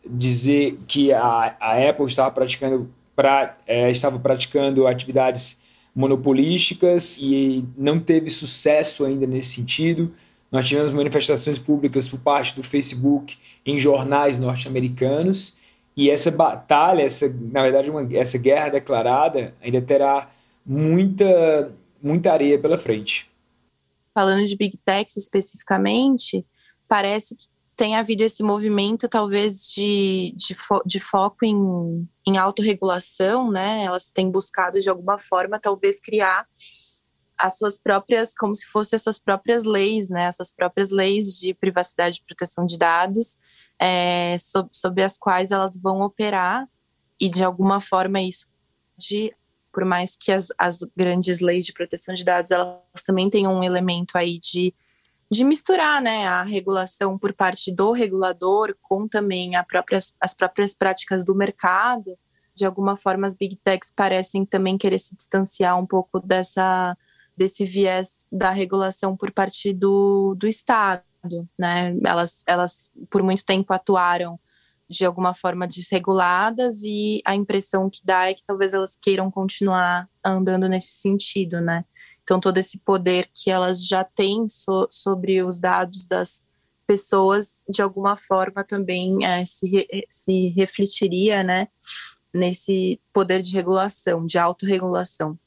dizer 0.09 0.79
que 0.87 1.11
a, 1.11 1.55
a 1.59 1.89
Apple 1.89 2.05
estava 2.05 2.31
praticando, 2.31 2.89
pra, 3.15 3.57
é, 3.65 3.89
estava 3.91 4.19
praticando 4.19 4.87
atividades 4.87 5.59
monopolísticas 5.95 7.17
e 7.19 7.65
não 7.75 7.99
teve 7.99 8.29
sucesso 8.29 9.05
ainda 9.05 9.25
nesse 9.25 9.55
sentido. 9.55 10.13
Nós 10.51 10.67
tivemos 10.67 10.93
manifestações 10.93 11.57
públicas 11.59 12.07
por 12.07 12.19
parte 12.19 12.55
do 12.55 12.63
Facebook 12.63 13.37
em 13.65 13.79
jornais 13.79 14.39
norte-americanos 14.39 15.57
e 15.95 16.11
essa 16.11 16.29
batalha, 16.29 17.01
essa, 17.01 17.27
na 17.27 17.63
verdade, 17.63 17.89
uma, 17.89 18.07
essa 18.15 18.37
guerra 18.37 18.69
declarada 18.69 19.55
ainda 19.59 19.81
terá 19.81 20.29
muita, 20.63 21.75
muita 22.01 22.31
areia 22.31 22.59
pela 22.59 22.77
frente. 22.77 23.27
Falando 24.13 24.45
de 24.45 24.55
Big 24.55 24.77
Techs 24.77 25.17
especificamente, 25.17 26.45
parece 26.87 27.35
que 27.35 27.47
tem 27.77 27.96
havido 27.96 28.24
esse 28.24 28.41
movimento, 28.41 29.07
talvez, 29.07 29.72
de, 29.72 30.34
de, 30.36 30.55
fo 30.55 30.81
de 30.84 31.00
foco 31.00 31.46
em, 31.46 32.10
em 32.25 32.36
autorregulação, 32.36 33.51
né? 33.51 33.84
Elas 33.84 34.12
têm 34.12 34.31
buscado, 34.31 34.79
de 34.81 34.89
alguma 34.89 35.19
forma, 35.19 35.60
talvez 35.60 36.00
criar 36.00 36.48
as 37.38 37.55
suas 37.60 37.77
próprias, 37.77 38.34
como 38.36 38.55
se 38.55 38.65
fossem 38.65 38.98
as 38.98 39.03
suas 39.03 39.19
próprias 39.19 39.63
leis, 39.63 40.10
né? 40.10 40.25
As 40.25 40.38
suas 40.38 40.51
próprias 40.51 40.89
leis 40.89 41.38
de 41.38 41.53
privacidade 41.53 42.17
e 42.17 42.25
proteção 42.25 42.65
de 42.65 42.79
dados, 42.79 43.38
é, 43.79 44.36
sob, 44.39 44.69
sob 44.74 45.03
as 45.03 45.15
quais 45.15 45.51
elas 45.51 45.77
vão 45.77 46.01
operar 46.01 46.67
e 47.19 47.29
de 47.29 47.43
alguma 47.43 47.79
forma 47.79 48.19
isso 48.19 48.48
de 48.98 49.31
por 49.72 49.86
mais 49.86 50.17
que 50.17 50.31
as, 50.31 50.48
as 50.57 50.79
grandes 50.96 51.39
leis 51.39 51.63
de 51.63 51.74
proteção 51.74 52.15
de 52.15 52.25
dados 52.25 52.50
elas 52.50 53.03
também 53.05 53.29
têm 53.29 53.48
um 53.48 53.63
elemento 53.63 54.17
aí 54.17 54.39
de, 54.39 54.74
de 55.29 55.43
misturar 55.43 56.01
né, 56.01 56.27
a 56.27 56.43
regulação 56.43 57.17
por 57.17 57.34
parte 57.34 57.72
do 57.72 57.91
regulador 57.91 58.75
com 58.81 59.07
também 59.07 59.51
próprias, 59.67 60.15
as 60.22 60.34
próprias 60.34 60.74
práticas 60.74 61.25
do 61.25 61.36
mercado. 61.36 62.17
De 62.55 62.65
alguma 62.65 62.96
forma, 62.96 63.27
as 63.27 63.36
big 63.36 63.55
techs 63.63 63.91
parecem 63.91 64.46
também 64.46 64.77
querer 64.77 64.98
se 64.98 65.15
distanciar 65.15 65.79
um 65.79 65.86
pouco 65.86 66.19
dessa, 66.19 66.98
desse 67.36 67.65
viés 67.65 68.27
da 68.31 68.51
regulação 68.51 69.15
por 69.15 69.31
parte 69.31 69.74
do, 69.74 70.34
do 70.36 70.48
Estado 70.48 71.03
né? 71.57 71.96
Elas, 72.05 72.43
elas 72.48 72.91
por 73.10 73.24
muito 73.24 73.43
tempo 73.46 73.74
atuaram 73.74 74.39
de 74.89 75.06
alguma 75.06 75.34
forma 75.34 75.67
desreguladas 75.67 76.82
e 76.84 77.22
a 77.25 77.36
impressão 77.36 77.89
que 77.89 78.01
dá 78.03 78.29
é 78.29 78.34
que 78.34 78.44
talvez 78.44 78.74
elas 78.74 78.98
queiram 79.01 79.29
continuar 79.29 80.10
andando 80.24 80.70
nesse 80.70 80.94
sentido, 80.94 81.60
né? 81.60 81.84
Então 82.24 82.39
todo 82.39 82.58
esse 82.58 82.79
poder 82.79 83.29
que 83.34 83.51
elas 83.51 83.86
já 83.86 84.03
têm 84.03 84.48
so, 84.48 84.88
sobre 84.89 85.41
os 85.44 85.60
dados 85.60 86.06
das 86.06 86.44
pessoas 86.86 87.65
de 87.70 87.82
alguma 87.82 88.15
forma 88.15 88.63
também 88.63 89.25
é, 89.25 89.44
se, 89.44 89.88
se 90.10 90.50
refletiria, 90.50 91.44
né? 91.44 91.67
Nesse 92.34 93.00
poder 93.12 93.41
de 93.41 93.53
regulação, 93.53 94.25
de 94.25 94.38
autorregulação. 94.38 95.38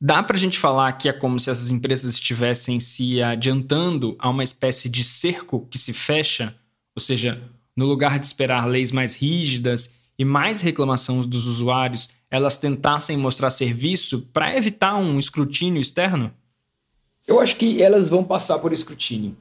Dá 0.00 0.22
para 0.22 0.36
a 0.36 0.40
gente 0.40 0.58
falar 0.58 0.92
que 0.92 1.08
é 1.08 1.12
como 1.12 1.40
se 1.40 1.48
essas 1.48 1.70
empresas 1.70 2.14
estivessem 2.14 2.78
se 2.78 3.22
adiantando 3.22 4.14
a 4.18 4.28
uma 4.28 4.44
espécie 4.44 4.88
de 4.88 5.02
cerco 5.02 5.66
que 5.70 5.78
se 5.78 5.94
fecha, 5.94 6.54
ou 6.94 7.00
seja, 7.00 7.42
no 7.76 7.86
lugar 7.86 8.18
de 8.18 8.26
esperar 8.26 8.66
leis 8.66 8.92
mais 8.92 9.14
rígidas 9.14 9.90
e 10.18 10.24
mais 10.24 10.60
reclamações 10.60 11.26
dos 11.26 11.46
usuários, 11.46 12.08
elas 12.30 12.56
tentassem 12.56 13.16
mostrar 13.16 13.50
serviço 13.50 14.28
para 14.32 14.56
evitar 14.56 14.96
um 14.96 15.18
escrutínio 15.18 15.80
externo? 15.80 16.32
Eu 17.26 17.40
acho 17.40 17.56
que 17.56 17.82
elas 17.82 18.08
vão 18.08 18.22
passar 18.22 18.58
por 18.58 18.72
escrutínio. 18.72 19.36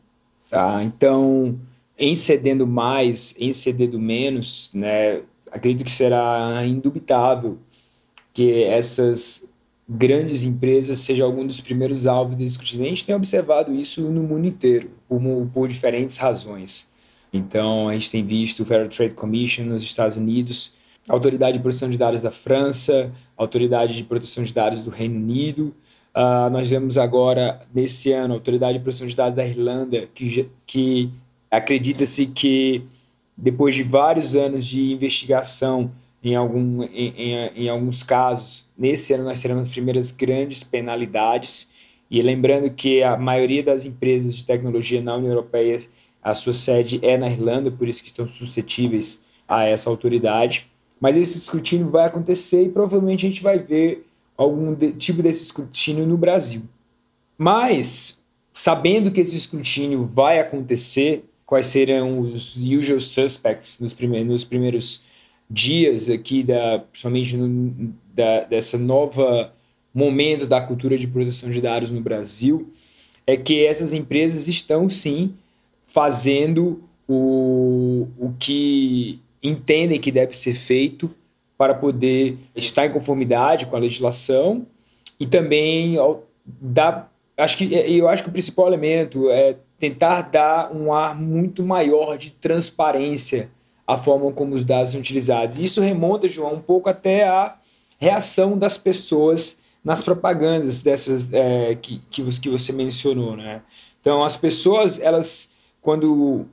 Tá? 0.50 0.84
Então, 0.84 1.60
em 1.98 2.16
cedendo 2.16 2.66
mais, 2.66 3.36
em 3.40 3.52
cedendo 3.54 4.00
menos, 4.00 4.70
né, 4.74 5.22
acredito 5.52 5.86
que 5.86 5.92
será 5.92 6.66
indubitável 6.66 7.58
que 8.34 8.64
essas 8.64 9.48
grandes 9.88 10.44
empresas 10.44 11.00
seja 11.00 11.24
algum 11.24 11.46
dos 11.46 11.60
primeiros 11.60 12.06
alvos 12.06 12.36
desse 12.36 12.52
escrutínio. 12.52 12.86
A 12.86 12.90
gente 12.90 13.06
tem 13.06 13.16
observado 13.16 13.74
isso 13.74 14.02
no 14.02 14.24
mundo 14.24 14.48
inteiro, 14.48 14.90
por, 15.08 15.22
por 15.54 15.68
diferentes 15.68 16.18
razões. 16.18 16.92
Então, 17.34 17.90
a 17.90 17.94
gente 17.94 18.12
tem 18.12 18.24
visto 18.24 18.62
o 18.62 18.66
Fair 18.66 18.88
Trade 18.88 19.16
Commission 19.16 19.66
nos 19.66 19.82
Estados 19.82 20.16
Unidos, 20.16 20.76
a 21.10 21.14
Autoridade 21.14 21.58
de 21.58 21.64
Proteção 21.64 21.90
de 21.90 21.98
Dados 21.98 22.22
da 22.22 22.32
França, 22.32 23.12
a 23.36 23.42
Autoridade 23.42 23.96
de 23.96 24.04
Proteção 24.04 24.44
de 24.44 24.54
Dados 24.54 24.84
do 24.84 24.92
Reino 24.92 25.16
Unido. 25.16 25.76
Uh, 26.16 26.50
nós 26.52 26.70
vemos 26.70 26.96
agora, 26.96 27.62
nesse 27.74 28.12
ano, 28.12 28.36
a 28.36 28.38
Autoridade 28.38 28.78
de 28.78 28.84
Proteção 28.84 29.08
de 29.08 29.16
Dados 29.16 29.36
da 29.36 29.46
Irlanda, 29.46 30.08
que, 30.14 30.48
que 30.68 31.12
acredita-se 31.50 32.28
que, 32.28 32.84
depois 33.36 33.74
de 33.74 33.82
vários 33.82 34.36
anos 34.36 34.64
de 34.66 34.94
investigação 34.94 35.92
em, 36.24 36.36
algum, 36.36 36.84
em, 36.84 37.14
em, 37.18 37.64
em 37.66 37.70
alguns 37.70 38.04
casos, 38.04 38.66
nesse 38.78 39.12
ano 39.14 39.26
nós 39.26 39.40
teremos 39.40 39.64
as 39.64 39.70
primeiras 39.70 40.12
grandes 40.12 40.64
penalidades. 40.64 41.72
E 42.10 42.22
lembrando 42.22 42.70
que 42.70 43.02
a 43.02 43.18
maioria 43.18 43.64
das 43.64 43.86
empresas 43.86 44.36
de 44.36 44.46
tecnologia 44.46 45.02
na 45.02 45.16
União 45.16 45.32
Europeia, 45.32 45.80
a 46.24 46.34
sua 46.34 46.54
sede 46.54 47.00
é 47.02 47.18
na 47.18 47.30
Irlanda, 47.30 47.70
por 47.70 47.88
isso 47.88 48.02
que 48.02 48.10
estão 48.10 48.28
suscetíveis 48.28 49.26
a 49.48 49.66
essa 49.66 49.90
autoridade. 49.90 50.68
Mas 51.00 51.18
esse 51.18 51.38
escrutínio 51.38 51.90
vai 51.90 52.06
acontecer 52.06 52.64
e 52.64 52.70
provavelmente 52.70 53.26
a 53.26 53.30
gente 53.30 53.44
vai 53.44 53.60
ver 53.60 54.08
algum 54.38 54.74
de, 54.74 54.94
tipo 54.94 55.22
desse 55.22 55.44
escrutínio 55.44 56.06
no 56.06 56.18
Brasil. 56.18 56.64
Mas, 57.38 58.24
sabendo 58.54 59.12
que 59.12 59.20
esse 59.20 59.36
escrutínio 59.36 60.06
vai 60.06 60.40
acontecer, 60.40 61.26
quais 61.46 61.68
serão 61.68 62.20
os 62.20 62.56
usual 62.56 63.02
suspects 63.02 63.80
nos 63.80 63.94
primeiros, 63.94 64.30
nos 64.30 64.44
primeiros 64.46 65.04
dias 65.50 66.10
aqui, 66.10 66.42
da, 66.42 66.80
principalmente 66.80 67.36
no, 67.36 67.94
da, 68.14 68.46
dessa 68.46 68.78
nova 68.78 69.54
momento 69.94 70.48
da 70.48 70.62
cultura 70.62 70.98
de 70.98 71.06
proteção 71.06 71.52
de 71.52 71.62
dados 71.62 71.92
no 71.92 72.02
Brasil, 72.02 72.74
é 73.28 73.38
que 73.38 73.66
essas 73.66 73.94
empresas 73.94 74.48
estão 74.48 74.90
sim 74.90 75.36
fazendo 75.94 76.84
o, 77.08 78.08
o 78.18 78.34
que 78.40 79.20
entendem 79.42 80.00
que 80.02 80.12
deve 80.12 80.36
ser 80.36 80.56
feito 80.56 81.10
para 81.56 81.76
poder 81.76 82.38
estar 82.56 82.88
em 82.88 82.92
conformidade 82.92 83.68
com 83.68 83.76
a 83.76 83.80
legislação 83.80 84.66
e 85.20 85.28
também 85.28 85.98
dar, 86.46 87.14
acho 87.38 87.58
que 87.58 87.72
eu 87.72 88.10
acho 88.10 88.24
que 88.24 88.30
o 88.30 88.32
principal 88.32 88.68
elemento 88.68 89.30
é 89.30 89.56
tentar 89.80 90.24
dar 90.24 90.76
um 90.76 90.92
ar 90.92 91.16
muito 91.16 91.64
maior 91.64 92.18
de 92.18 92.32
transparência 92.32 93.52
a 93.86 93.98
forma 93.98 94.32
como 94.32 94.56
os 94.56 94.64
dados 94.64 94.92
são 94.92 95.00
utilizados. 95.00 95.60
Isso 95.60 95.80
remonta, 95.80 96.28
João, 96.28 96.56
um 96.56 96.62
pouco 96.62 96.90
até 96.90 97.28
a 97.28 97.58
reação 98.00 98.58
das 98.58 98.78
pessoas 98.78 99.62
nas 99.84 100.02
propagandas 100.02 100.82
dessas 100.82 101.32
é, 101.32 101.76
que, 101.76 102.02
que, 102.10 102.40
que 102.40 102.50
você 102.50 102.72
mencionou, 102.72 103.36
né? 103.36 103.62
Então, 104.00 104.24
as 104.24 104.36
pessoas, 104.36 105.00
elas, 105.00 105.53
quando, 105.84 106.46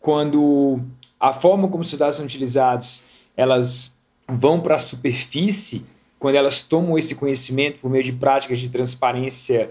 quando 0.00 0.80
a 1.18 1.32
forma 1.32 1.68
como 1.68 1.82
os 1.82 1.92
dados 1.94 2.16
são 2.16 2.24
utilizados, 2.26 3.04
elas 3.36 3.96
vão 4.28 4.60
para 4.60 4.74
a 4.74 4.78
superfície, 4.78 5.86
quando 6.18 6.34
elas 6.34 6.62
tomam 6.62 6.98
esse 6.98 7.14
conhecimento 7.14 7.78
por 7.78 7.88
meio 7.88 8.02
de 8.02 8.12
práticas 8.12 8.58
de 8.58 8.68
transparência, 8.68 9.70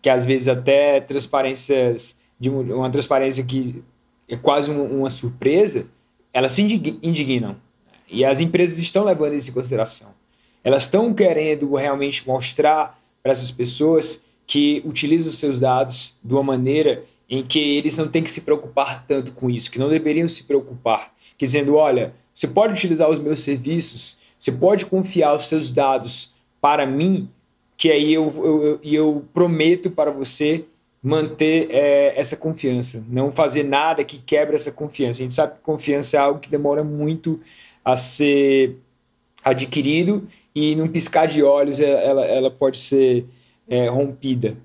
que 0.00 0.08
às 0.08 0.24
vezes 0.24 0.46
até 0.46 1.00
transparências, 1.00 2.18
de 2.38 2.48
uma 2.48 2.88
transparência 2.88 3.44
que 3.44 3.82
é 4.28 4.36
quase 4.36 4.70
uma 4.70 5.10
surpresa, 5.10 5.86
elas 6.32 6.52
se 6.52 6.62
indignam. 6.62 7.56
E 8.08 8.24
as 8.24 8.40
empresas 8.40 8.78
estão 8.78 9.04
levando 9.04 9.34
isso 9.34 9.50
em 9.50 9.52
consideração. 9.52 10.08
Elas 10.62 10.84
estão 10.84 11.12
querendo 11.12 11.74
realmente 11.74 12.26
mostrar 12.26 12.96
para 13.22 13.32
essas 13.32 13.50
pessoas 13.50 14.22
que 14.46 14.82
utilizam 14.84 15.30
os 15.30 15.38
seus 15.38 15.58
dados 15.58 16.16
de 16.22 16.32
uma 16.32 16.42
maneira 16.42 17.04
em 17.30 17.44
que 17.44 17.60
eles 17.60 17.96
não 17.96 18.08
têm 18.08 18.24
que 18.24 18.30
se 18.30 18.40
preocupar 18.40 19.06
tanto 19.06 19.30
com 19.32 19.48
isso, 19.48 19.70
que 19.70 19.78
não 19.78 19.88
deveriam 19.88 20.28
se 20.28 20.42
preocupar. 20.42 21.14
Que 21.38 21.46
dizendo, 21.46 21.76
olha, 21.76 22.12
você 22.34 22.48
pode 22.48 22.72
utilizar 22.72 23.08
os 23.08 23.20
meus 23.20 23.42
serviços, 23.42 24.18
você 24.36 24.50
pode 24.50 24.84
confiar 24.84 25.36
os 25.36 25.46
seus 25.46 25.70
dados 25.70 26.34
para 26.60 26.84
mim, 26.84 27.30
que 27.76 27.90
aí 27.90 28.12
eu, 28.12 28.32
eu, 28.44 28.80
eu, 28.82 29.24
prometo 29.32 29.90
para 29.90 30.10
você 30.10 30.64
manter 31.02 31.68
é, 31.70 32.18
essa 32.18 32.36
confiança, 32.36 33.02
não 33.08 33.32
fazer 33.32 33.62
nada 33.62 34.04
que 34.04 34.18
quebre 34.18 34.56
essa 34.56 34.72
confiança. 34.72 35.20
A 35.20 35.22
gente 35.22 35.34
sabe 35.34 35.54
que 35.54 35.60
confiança 35.60 36.16
é 36.16 36.20
algo 36.20 36.40
que 36.40 36.50
demora 36.50 36.82
muito 36.82 37.40
a 37.84 37.96
ser 37.96 38.76
adquirido 39.42 40.28
e 40.54 40.74
num 40.74 40.88
piscar 40.88 41.26
de 41.26 41.42
olhos 41.42 41.80
ela, 41.80 42.26
ela 42.26 42.50
pode 42.50 42.78
ser 42.78 43.24
é, 43.68 43.88
rompida. 43.88 44.56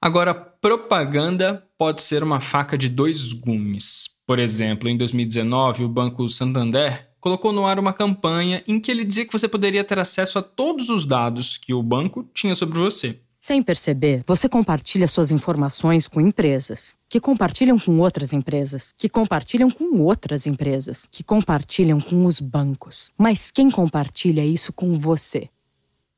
Agora, 0.00 0.34
propaganda 0.34 1.65
pode 1.78 2.02
ser 2.02 2.22
uma 2.22 2.40
faca 2.40 2.76
de 2.76 2.88
dois 2.88 3.32
gumes. 3.32 4.10
Por 4.26 4.38
exemplo, 4.38 4.88
em 4.88 4.96
2019, 4.96 5.84
o 5.84 5.88
Banco 5.88 6.28
Santander 6.28 7.08
colocou 7.20 7.52
no 7.52 7.66
ar 7.66 7.78
uma 7.78 7.92
campanha 7.92 8.62
em 8.66 8.78
que 8.80 8.90
ele 8.90 9.04
dizia 9.04 9.26
que 9.26 9.32
você 9.32 9.48
poderia 9.48 9.84
ter 9.84 9.98
acesso 9.98 10.38
a 10.38 10.42
todos 10.42 10.88
os 10.88 11.04
dados 11.04 11.56
que 11.56 11.74
o 11.74 11.82
banco 11.82 12.28
tinha 12.32 12.54
sobre 12.54 12.78
você. 12.78 13.20
Sem 13.40 13.62
perceber, 13.62 14.24
você 14.26 14.48
compartilha 14.48 15.06
suas 15.06 15.30
informações 15.30 16.08
com 16.08 16.20
empresas, 16.20 16.96
que 17.08 17.20
compartilham 17.20 17.78
com 17.78 17.98
outras 18.00 18.32
empresas, 18.32 18.92
que 18.96 19.08
compartilham 19.08 19.70
com 19.70 20.00
outras 20.00 20.46
empresas, 20.48 21.06
que 21.10 21.22
compartilham 21.22 22.00
com 22.00 22.24
os 22.24 22.40
bancos. 22.40 23.10
Mas 23.16 23.52
quem 23.52 23.70
compartilha 23.70 24.44
isso 24.44 24.72
com 24.72 24.98
você? 24.98 25.48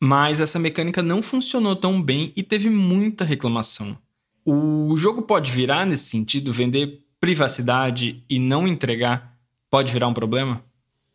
Mas 0.00 0.40
essa 0.40 0.58
mecânica 0.58 1.02
não 1.02 1.20
funcionou 1.20 1.76
tão 1.76 2.00
bem 2.00 2.32
e 2.34 2.42
teve 2.42 2.70
muita 2.70 3.24
reclamação. 3.24 3.98
O 4.50 4.97
jogo 4.97 5.21
pode 5.21 5.52
virar 5.52 5.85
nesse 5.85 6.05
sentido, 6.05 6.55
vender 6.55 7.00
privacidade 7.21 8.25
e 8.31 8.38
não 8.38 8.67
entregar 8.67 9.37
pode 9.71 9.93
virar 9.93 10.09
um 10.09 10.14
problema? 10.14 10.64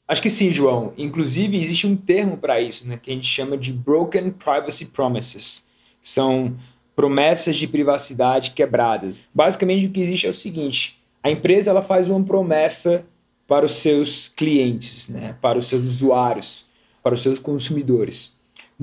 Acho 0.07 0.21
que 0.21 0.29
sim, 0.29 0.53
João. 0.53 0.93
Inclusive, 0.99 1.57
existe 1.57 1.87
um 1.87 1.95
termo 1.95 2.37
para 2.37 2.61
isso, 2.61 2.87
né, 2.87 2.99
que 3.01 3.09
a 3.09 3.13
gente 3.15 3.25
chama 3.25 3.57
de 3.57 3.73
Broken 3.73 4.29
Privacy 4.29 4.85
Promises. 4.85 5.67
São 5.99 6.55
promessas 6.95 7.57
de 7.57 7.67
privacidade 7.67 8.51
quebradas. 8.51 9.23
Basicamente, 9.33 9.87
o 9.87 9.89
que 9.89 10.01
existe 10.01 10.27
é 10.27 10.29
o 10.29 10.35
seguinte: 10.35 10.99
a 11.23 11.31
empresa 11.31 11.71
ela 11.71 11.81
faz 11.81 12.07
uma 12.07 12.23
promessa 12.23 13.03
para 13.47 13.65
os 13.65 13.71
seus 13.71 14.27
clientes, 14.27 15.09
né, 15.09 15.35
para 15.41 15.57
os 15.57 15.65
seus 15.65 15.85
usuários, 15.85 16.65
para 17.01 17.15
os 17.15 17.21
seus 17.23 17.39
consumidores. 17.39 18.32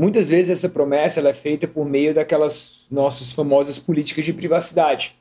Muitas 0.00 0.30
vezes 0.30 0.48
essa 0.48 0.68
promessa 0.70 1.20
ela 1.20 1.28
é 1.28 1.34
feita 1.34 1.68
por 1.68 1.84
meio 1.84 2.14
daquelas 2.14 2.86
nossas 2.90 3.34
famosas 3.34 3.78
políticas 3.78 4.24
de 4.24 4.32
privacidade. 4.32 5.14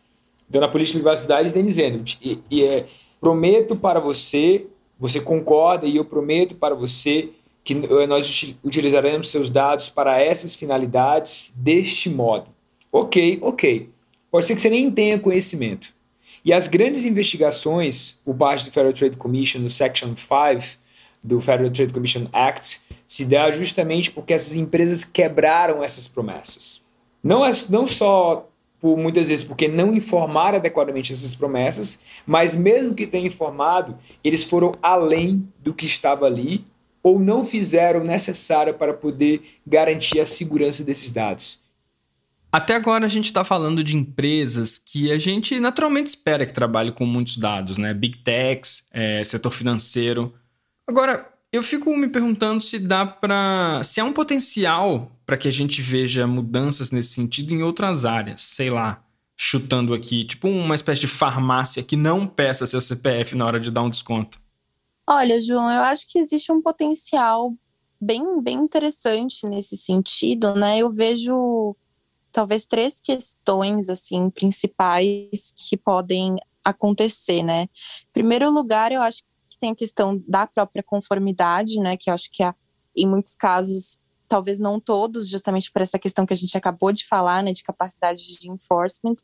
Então, 0.48 0.62
na 0.62 0.70
política 0.70 0.98
de 0.98 1.04
privacidade, 1.04 1.52
tem 1.52 1.66
dizendo: 1.66 2.02
e, 2.22 2.40
e 2.50 2.64
é, 2.64 2.86
prometo 3.20 3.76
para 3.76 4.00
você, 4.00 4.68
você 4.98 5.20
concorda 5.20 5.86
e 5.86 5.98
eu 5.98 6.06
prometo 6.06 6.56
para 6.56 6.74
você 6.74 7.28
que 7.62 7.76
nós 7.76 8.56
utilizaremos 8.64 9.30
seus 9.30 9.50
dados 9.50 9.90
para 9.90 10.18
essas 10.22 10.56
finalidades 10.56 11.52
deste 11.58 12.10
modo. 12.10 12.48
Ok, 12.90 13.38
ok. 13.42 13.90
Pode 14.32 14.46
ser 14.46 14.56
que 14.56 14.62
você 14.62 14.70
nem 14.70 14.90
tenha 14.90 15.20
conhecimento. 15.20 15.90
E 16.46 16.54
as 16.54 16.70
grandes 16.70 17.04
investigações 17.04 18.18
por 18.24 18.34
parte 18.34 18.64
do 18.64 18.72
Federal 18.72 18.94
Trade 18.94 19.18
Commission, 19.18 19.60
no 19.60 19.70
Section 19.70 20.16
5 20.16 20.78
do 21.22 21.42
Federal 21.42 21.70
Trade 21.70 21.92
Commission 21.92 22.28
Act, 22.32 22.80
se 23.10 23.26
dá 23.26 23.50
justamente 23.50 24.12
porque 24.12 24.34
essas 24.34 24.54
empresas 24.54 25.04
quebraram 25.04 25.84
essas 25.84 26.08
promessas. 26.08 26.84
Não, 27.24 27.44
é, 27.44 27.50
não 27.68 27.88
só 27.88 28.48
por 28.80 28.96
muitas 28.96 29.30
vezes 29.30 29.44
porque 29.44 29.68
não 29.68 29.96
informaram 29.96 30.60
adequadamente 30.60 31.12
essas 31.12 31.34
promessas, 31.34 32.00
mas 32.26 32.56
mesmo 32.56 32.94
que 32.94 33.08
tenham 33.08 33.26
informado, 33.26 33.98
eles 34.24 34.44
foram 34.44 34.74
além 34.80 35.52
do 35.60 35.74
que 35.74 35.88
estava 35.88 36.28
ali 36.28 36.64
ou 37.02 37.18
não 37.18 37.44
fizeram 37.44 38.02
o 38.02 38.06
necessário 38.06 38.76
para 38.76 38.94
poder 38.94 39.42
garantir 39.66 40.20
a 40.20 40.26
segurança 40.26 40.84
desses 40.84 41.12
dados. 41.12 41.60
Até 42.52 42.76
agora 42.76 43.08
a 43.08 43.10
gente 43.10 43.26
está 43.26 43.44
falando 43.44 43.84
de 43.84 43.98
empresas 43.98 44.78
que 44.78 45.12
a 45.12 45.18
gente 45.18 45.60
naturalmente 45.60 46.08
espera 46.08 46.46
que 46.46 46.54
trabalhem 46.54 46.94
com 46.94 47.06
muitos 47.08 47.38
dados, 47.38 47.80
né? 47.80 47.92
Big 47.92 48.20
techs, 48.20 48.88
é, 48.92 49.24
setor 49.24 49.52
financeiro. 49.52 50.34
Agora, 50.88 51.28
eu 51.52 51.64
fico 51.64 51.96
me 51.98 52.08
perguntando 52.08 52.62
se 52.62 52.78
dá 52.78 53.06
para. 53.06 53.82
se 53.84 54.00
há 54.00 54.06
um 54.06 54.14
potencial 54.14 55.12
para 55.26 55.38
que 55.38 55.48
a 55.48 55.52
gente 55.52 55.82
veja 55.82 56.28
mudanças 56.28 56.92
nesse 56.92 57.14
sentido 57.14 57.54
em 57.54 57.64
outras 57.64 58.06
áreas. 58.06 58.42
Sei 58.42 58.70
lá, 58.70 59.04
chutando 59.36 59.94
aqui, 59.94 60.26
tipo 60.26 60.48
uma 60.48 60.76
espécie 60.76 61.02
de 61.02 61.08
farmácia 61.08 61.82
que 61.82 61.96
não 61.96 62.28
peça 62.28 62.68
seu 62.68 62.82
CPF 62.82 63.36
na 63.36 63.46
hora 63.46 63.60
de 63.60 63.72
dar 63.72 63.82
um 63.82 63.90
desconto. 63.90 64.40
Olha, 65.08 65.40
João, 65.40 65.72
eu 65.72 65.82
acho 65.84 66.08
que 66.08 66.20
existe 66.20 66.52
um 66.52 66.62
potencial 66.62 67.54
bem, 68.00 68.42
bem 68.42 68.58
interessante 68.58 69.48
nesse 69.48 69.76
sentido, 69.76 70.54
né? 70.54 70.78
Eu 70.78 70.92
vejo 70.92 71.76
talvez 72.32 72.68
três 72.68 73.02
questões 73.02 73.90
assim 73.90 74.30
principais 74.30 75.52
que 75.56 75.76
podem 75.76 76.36
acontecer, 76.64 77.42
né? 77.42 77.64
Em 77.64 78.14
primeiro 78.14 78.52
lugar, 78.52 78.92
eu 78.92 79.02
acho 79.02 79.24
tem 79.60 79.72
a 79.72 79.76
questão 79.76 80.24
da 80.28 80.48
própria 80.48 80.84
conformidade, 80.84 81.80
né? 81.80 81.98
Que 81.98 82.10
eu 82.10 82.14
acho 82.14 82.32
que 82.32 82.42
há, 82.44 82.56
em 82.96 83.08
muitos 83.08 83.36
casos, 83.36 84.00
talvez 84.28 84.60
não 84.60 84.80
todos, 84.80 85.28
justamente 85.28 85.72
por 85.72 85.82
essa 85.82 86.00
questão 86.00 86.26
que 86.26 86.34
a 86.34 86.36
gente 86.36 86.58
acabou 86.58 86.92
de 86.92 87.06
falar, 87.06 87.44
né? 87.44 87.52
De 87.52 87.64
capacidade 87.64 88.40
de 88.40 88.50
enforcement, 88.50 89.16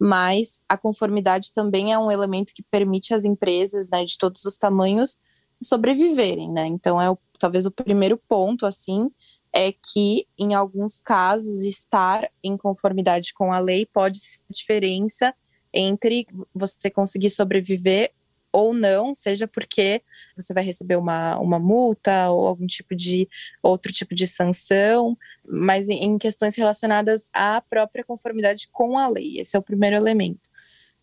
mas 0.00 0.62
a 0.66 0.78
conformidade 0.78 1.52
também 1.52 1.92
é 1.92 1.98
um 1.98 2.10
elemento 2.10 2.54
que 2.54 2.62
permite 2.62 3.12
às 3.12 3.26
empresas, 3.26 3.90
né, 3.90 4.02
de 4.02 4.16
todos 4.16 4.46
os 4.46 4.56
tamanhos, 4.56 5.18
sobreviverem, 5.62 6.50
né? 6.50 6.66
Então 6.66 7.00
é 7.00 7.10
o, 7.10 7.18
talvez 7.38 7.66
o 7.66 7.70
primeiro 7.70 8.16
ponto 8.16 8.64
assim 8.64 9.10
é 9.52 9.72
que 9.72 10.26
em 10.38 10.54
alguns 10.54 11.02
casos 11.02 11.64
estar 11.64 12.30
em 12.42 12.56
conformidade 12.56 13.34
com 13.34 13.52
a 13.52 13.58
lei 13.58 13.84
pode 13.84 14.18
ser 14.18 14.40
a 14.48 14.52
diferença 14.52 15.34
entre 15.72 16.26
você 16.54 16.88
conseguir 16.88 17.28
sobreviver 17.28 18.12
ou 18.52 18.74
não, 18.74 19.14
seja 19.14 19.46
porque 19.46 20.02
você 20.36 20.52
vai 20.52 20.64
receber 20.64 20.96
uma, 20.96 21.38
uma 21.38 21.58
multa 21.58 22.30
ou 22.30 22.46
algum 22.46 22.66
tipo 22.66 22.94
de 22.94 23.28
outro 23.62 23.92
tipo 23.92 24.14
de 24.14 24.26
sanção, 24.26 25.16
mas 25.44 25.88
em, 25.88 26.04
em 26.04 26.18
questões 26.18 26.54
relacionadas 26.54 27.30
à 27.32 27.60
própria 27.60 28.04
conformidade 28.04 28.68
com 28.72 28.98
a 28.98 29.08
lei. 29.08 29.38
Esse 29.38 29.56
é 29.56 29.58
o 29.58 29.62
primeiro 29.62 29.96
elemento. 29.96 30.50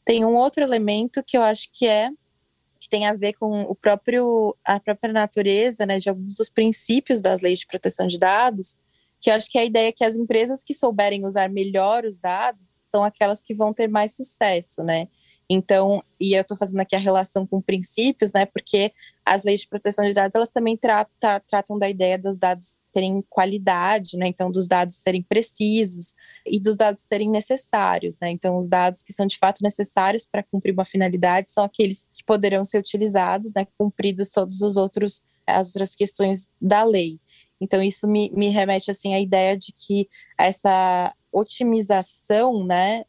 Tem 0.03 0.25
um 0.25 0.35
outro 0.35 0.63
elemento 0.63 1.23
que 1.23 1.37
eu 1.37 1.41
acho 1.41 1.69
que 1.71 1.87
é 1.87 2.09
que 2.79 2.89
tem 2.89 3.07
a 3.07 3.13
ver 3.13 3.33
com 3.33 3.63
o 3.63 3.75
próprio 3.75 4.55
a 4.63 4.79
própria 4.79 5.11
natureza, 5.11 5.85
né, 5.85 5.99
de 5.99 6.09
alguns 6.09 6.35
dos 6.35 6.49
princípios 6.49 7.21
das 7.21 7.41
leis 7.41 7.59
de 7.59 7.67
proteção 7.67 8.07
de 8.07 8.19
dados, 8.19 8.77
que 9.19 9.29
eu 9.29 9.33
acho 9.33 9.49
que 9.49 9.57
a 9.57 9.65
ideia 9.65 9.89
é 9.89 9.91
que 9.91 10.03
as 10.03 10.15
empresas 10.15 10.63
que 10.63 10.73
souberem 10.73 11.25
usar 11.25 11.49
melhor 11.49 12.05
os 12.05 12.19
dados 12.19 12.63
são 12.63 13.03
aquelas 13.03 13.41
que 13.41 13.53
vão 13.53 13.73
ter 13.73 13.87
mais 13.87 14.15
sucesso, 14.15 14.83
né? 14.83 15.07
Então, 15.49 16.03
e 16.19 16.33
eu 16.33 16.41
estou 16.41 16.57
fazendo 16.57 16.81
aqui 16.81 16.93
a 16.93 16.99
relação 16.99 17.47
com 17.47 17.61
princípios, 17.61 18.33
né? 18.33 18.45
Porque 18.45 18.91
as 19.25 19.43
leis 19.43 19.61
de 19.61 19.67
proteção 19.67 20.07
de 20.07 20.13
dados 20.13 20.35
elas 20.35 20.51
também 20.51 20.75
trata, 20.75 21.39
tratam 21.47 21.79
da 21.79 21.89
ideia 21.89 22.17
dos 22.17 22.37
dados 22.37 22.81
terem 22.91 23.23
qualidade, 23.29 24.17
né? 24.17 24.27
Então, 24.27 24.51
dos 24.51 24.67
dados 24.67 24.95
serem 24.95 25.23
precisos 25.23 26.15
e 26.45 26.59
dos 26.59 26.75
dados 26.75 27.03
serem 27.03 27.29
necessários, 27.29 28.17
né? 28.19 28.29
Então, 28.29 28.57
os 28.57 28.67
dados 28.67 29.03
que 29.03 29.13
são 29.13 29.25
de 29.25 29.37
fato 29.37 29.63
necessários 29.63 30.25
para 30.25 30.43
cumprir 30.43 30.73
uma 30.73 30.85
finalidade 30.85 31.49
são 31.49 31.63
aqueles 31.63 32.05
que 32.13 32.25
poderão 32.25 32.65
ser 32.65 32.79
utilizados, 32.79 33.53
né? 33.55 33.65
Cumpridos 33.77 34.29
todos 34.29 34.61
os 34.61 34.75
outros 34.75 35.21
as 35.45 35.67
outras 35.67 35.95
questões 35.95 36.49
da 36.61 36.83
lei. 36.83 37.21
Então, 37.59 37.81
isso 37.81 38.05
me, 38.05 38.29
me 38.31 38.49
remete 38.49 38.91
assim 38.91 39.13
à 39.13 39.19
ideia 39.21 39.57
de 39.57 39.71
que 39.71 40.09
essa 40.37 41.15
otimização, 41.31 42.65
né, 42.65 43.05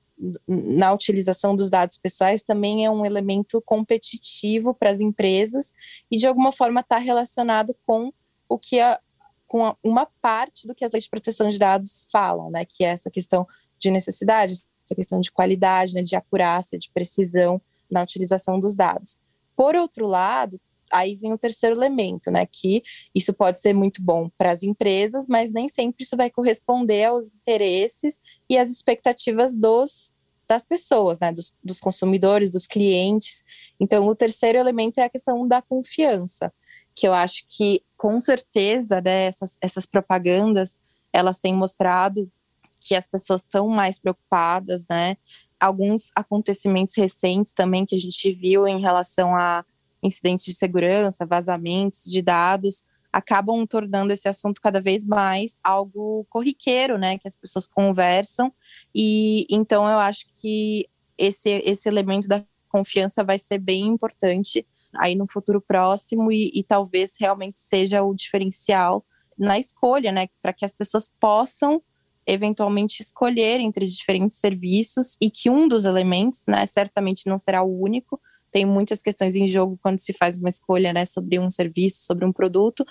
na 0.46 0.92
utilização 0.92 1.54
dos 1.54 1.70
dados 1.70 1.96
pessoais 1.96 2.42
também 2.42 2.84
é 2.84 2.90
um 2.90 3.04
elemento 3.04 3.62
competitivo 3.62 4.74
para 4.74 4.90
as 4.90 5.00
empresas 5.00 5.72
e 6.10 6.16
de 6.16 6.26
alguma 6.26 6.52
forma 6.52 6.80
está 6.80 6.98
relacionado 6.98 7.76
com 7.86 8.12
o 8.48 8.58
que 8.58 8.80
a, 8.80 9.00
com 9.46 9.64
a, 9.64 9.76
uma 9.82 10.06
parte 10.20 10.66
do 10.66 10.74
que 10.74 10.84
as 10.84 10.92
leis 10.92 11.04
de 11.04 11.10
proteção 11.10 11.48
de 11.48 11.58
dados 11.58 12.08
falam, 12.10 12.50
né, 12.50 12.64
que 12.64 12.84
é 12.84 12.88
essa 12.88 13.10
questão 13.10 13.46
de 13.78 13.90
necessidade, 13.90 14.54
essa 14.84 14.94
questão 14.94 15.20
de 15.20 15.30
qualidade, 15.30 15.94
né, 15.94 16.02
de 16.02 16.16
acurácia, 16.16 16.78
de 16.78 16.90
precisão 16.90 17.60
na 17.90 18.02
utilização 18.02 18.58
dos 18.58 18.74
dados. 18.74 19.18
Por 19.56 19.76
outro 19.76 20.06
lado, 20.06 20.60
aí 20.92 21.14
vem 21.14 21.32
o 21.32 21.38
terceiro 21.38 21.76
elemento, 21.76 22.30
né? 22.30 22.46
Que 22.46 22.82
isso 23.14 23.32
pode 23.32 23.60
ser 23.60 23.72
muito 23.72 24.02
bom 24.02 24.30
para 24.36 24.50
as 24.50 24.62
empresas, 24.62 25.26
mas 25.28 25.52
nem 25.52 25.68
sempre 25.68 26.04
isso 26.04 26.16
vai 26.16 26.30
corresponder 26.30 27.04
aos 27.04 27.26
interesses 27.26 28.20
e 28.48 28.56
às 28.56 28.68
expectativas 28.68 29.56
dos 29.56 30.14
das 30.48 30.64
pessoas, 30.64 31.20
né, 31.20 31.30
dos, 31.30 31.54
dos 31.62 31.78
consumidores, 31.78 32.50
dos 32.50 32.66
clientes. 32.66 33.44
Então, 33.78 34.08
o 34.08 34.14
terceiro 34.14 34.58
elemento 34.58 34.98
é 34.98 35.04
a 35.04 35.10
questão 35.10 35.46
da 35.46 35.60
confiança, 35.60 36.50
que 36.94 37.06
eu 37.06 37.12
acho 37.12 37.44
que, 37.46 37.84
com 37.98 38.18
certeza, 38.18 39.02
né, 39.02 39.26
essas, 39.26 39.58
essas 39.60 39.84
propagandas, 39.84 40.80
elas 41.12 41.38
têm 41.38 41.54
mostrado 41.54 42.32
que 42.80 42.94
as 42.94 43.06
pessoas 43.06 43.42
estão 43.42 43.68
mais 43.68 43.98
preocupadas, 43.98 44.86
né? 44.88 45.16
Alguns 45.60 46.10
acontecimentos 46.14 46.94
recentes 46.96 47.52
também 47.52 47.84
que 47.84 47.94
a 47.94 47.98
gente 47.98 48.32
viu 48.32 48.66
em 48.66 48.80
relação 48.80 49.36
a 49.36 49.64
incidentes 50.02 50.44
de 50.44 50.54
segurança, 50.54 51.26
vazamentos 51.26 52.04
de 52.04 52.22
dados, 52.22 52.84
acabam 53.12 53.66
tornando 53.66 54.12
esse 54.12 54.28
assunto 54.28 54.60
cada 54.60 54.80
vez 54.80 55.04
mais 55.04 55.60
algo 55.64 56.26
corriqueiro, 56.28 56.98
né, 56.98 57.18
que 57.18 57.26
as 57.26 57.36
pessoas 57.36 57.66
conversam, 57.66 58.52
e 58.94 59.46
então 59.50 59.84
eu 59.84 59.98
acho 59.98 60.26
que 60.40 60.88
esse, 61.16 61.62
esse 61.64 61.88
elemento 61.88 62.28
da 62.28 62.44
confiança 62.68 63.24
vai 63.24 63.38
ser 63.38 63.58
bem 63.58 63.86
importante 63.86 64.66
aí 64.94 65.14
no 65.14 65.26
futuro 65.26 65.60
próximo 65.60 66.30
e, 66.30 66.50
e 66.54 66.62
talvez 66.62 67.16
realmente 67.18 67.58
seja 67.58 68.02
o 68.02 68.14
diferencial 68.14 69.04
na 69.36 69.58
escolha, 69.58 70.12
né, 70.12 70.28
para 70.42 70.52
que 70.52 70.64
as 70.64 70.74
pessoas 70.74 71.10
possam 71.20 71.82
eventualmente 72.26 73.00
escolher 73.00 73.58
entre 73.58 73.86
diferentes 73.86 74.36
serviços 74.36 75.16
e 75.18 75.30
que 75.30 75.48
um 75.48 75.66
dos 75.66 75.86
elementos, 75.86 76.44
né, 76.46 76.66
certamente 76.66 77.26
não 77.26 77.38
será 77.38 77.62
o 77.62 77.82
único, 77.82 78.20
tem 78.50 78.64
muitas 78.64 79.02
questões 79.02 79.34
em 79.34 79.46
jogo 79.46 79.78
quando 79.82 79.98
se 79.98 80.12
faz 80.12 80.38
uma 80.38 80.48
escolha 80.48 80.92
né, 80.92 81.04
sobre 81.04 81.38
um 81.38 81.50
serviço, 81.50 82.02
sobre 82.04 82.24
um 82.24 82.32
produto, 82.32 82.84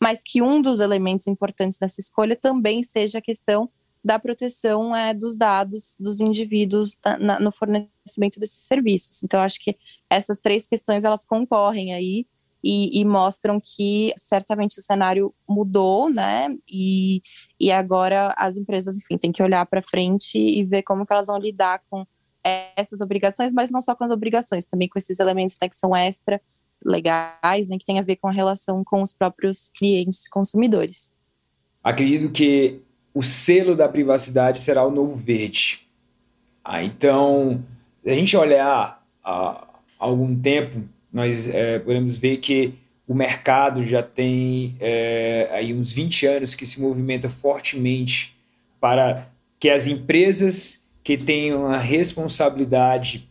mas 0.00 0.22
que 0.24 0.42
um 0.42 0.60
dos 0.60 0.80
elementos 0.80 1.26
importantes 1.26 1.78
dessa 1.78 2.00
escolha 2.00 2.36
também 2.36 2.82
seja 2.82 3.18
a 3.18 3.22
questão 3.22 3.70
da 4.04 4.18
proteção 4.18 4.94
é, 4.94 5.14
dos 5.14 5.34
dados 5.34 5.96
dos 5.98 6.20
indivíduos 6.20 6.98
na, 7.18 7.40
no 7.40 7.50
fornecimento 7.50 8.38
desses 8.38 8.66
serviços. 8.66 9.22
Então, 9.24 9.40
acho 9.40 9.58
que 9.58 9.76
essas 10.10 10.38
três 10.38 10.66
questões 10.66 11.04
elas 11.04 11.24
concorrem 11.24 11.94
aí 11.94 12.26
e, 12.62 13.00
e, 13.00 13.04
mostram 13.04 13.60
que 13.60 14.12
certamente 14.16 14.78
o 14.78 14.82
cenário 14.82 15.34
mudou, 15.46 16.08
né? 16.08 16.48
E, 16.66 17.20
e 17.60 17.70
agora 17.70 18.34
as 18.38 18.56
empresas, 18.56 18.96
enfim, 18.96 19.18
têm 19.18 19.32
que 19.32 19.42
olhar 19.42 19.66
para 19.66 19.82
frente 19.82 20.38
e 20.38 20.64
ver 20.64 20.82
como 20.82 21.04
que 21.04 21.12
elas 21.12 21.26
vão 21.26 21.38
lidar 21.38 21.82
com 21.90 22.06
essas 22.76 23.00
obrigações, 23.00 23.52
mas 23.52 23.70
não 23.70 23.80
só 23.80 23.94
com 23.94 24.04
as 24.04 24.10
obrigações, 24.10 24.66
também 24.66 24.88
com 24.88 24.98
esses 24.98 25.18
elementos 25.18 25.56
né, 25.60 25.68
que 25.68 25.76
são 25.76 25.96
extra 25.96 26.40
legais, 26.84 27.66
né, 27.66 27.78
que 27.78 27.84
tem 27.84 27.98
a 27.98 28.02
ver 28.02 28.16
com 28.16 28.28
a 28.28 28.32
relação 28.32 28.84
com 28.84 29.02
os 29.02 29.12
próprios 29.12 29.70
clientes 29.70 30.28
consumidores. 30.28 31.12
Acredito 31.82 32.30
que 32.30 32.80
o 33.14 33.22
selo 33.22 33.74
da 33.74 33.88
privacidade 33.88 34.60
será 34.60 34.84
o 34.84 34.90
novo 34.90 35.14
verde. 35.14 35.86
Ah, 36.62 36.82
então, 36.82 37.62
se 38.02 38.10
a 38.10 38.14
gente 38.14 38.36
olhar 38.36 39.02
há 39.22 39.66
algum 39.98 40.38
tempo, 40.38 40.82
nós 41.12 41.48
é, 41.48 41.78
podemos 41.78 42.18
ver 42.18 42.38
que 42.38 42.74
o 43.06 43.14
mercado 43.14 43.84
já 43.84 44.02
tem 44.02 44.76
é, 44.80 45.48
aí 45.52 45.74
uns 45.74 45.92
20 45.92 46.26
anos 46.26 46.54
que 46.54 46.66
se 46.66 46.80
movimenta 46.80 47.28
fortemente 47.28 48.36
para 48.80 49.28
que 49.60 49.70
as 49.70 49.86
empresas 49.86 50.83
que 51.04 51.18
tenham 51.18 51.66
a 51.66 51.76
responsabilidade 51.76 53.28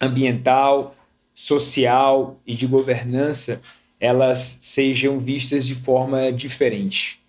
ambiental, 0.00 0.96
social 1.34 2.40
e 2.46 2.54
de 2.54 2.66
governança, 2.66 3.60
elas 4.00 4.38
sejam 4.62 5.18
vistas 5.18 5.66
de 5.66 5.74
forma 5.74 6.32
diferente. 6.32 7.20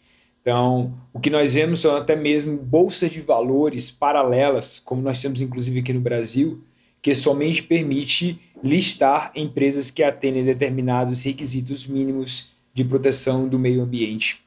Então, 0.41 0.93
o 1.13 1.19
que 1.19 1.30
nós 1.30 1.54
vemos 1.54 1.82
são 1.82 1.95
até 1.95 2.15
mesmo 2.15 2.58
bolsas 2.58 3.12
de 3.12 3.21
valores 3.21 3.91
paralelas, 3.91 4.80
como 4.80 5.01
nós 5.01 5.21
temos 5.21 5.41
inclusive 5.41 5.80
aqui 5.80 5.93
no 5.93 5.99
Brasil, 5.99 6.63
que 7.01 7.13
somente 7.13 7.62
permite 7.62 8.39
listar 8.63 9.32
empresas 9.36 9.91
que 9.91 10.01
atendem 10.01 10.45
determinados 10.45 11.21
requisitos 11.21 11.86
mínimos 11.86 12.51
de 12.73 12.84
proteção 12.86 13.47
do 13.47 13.60
meio 13.60 13.84
ambiente. 13.84 14.39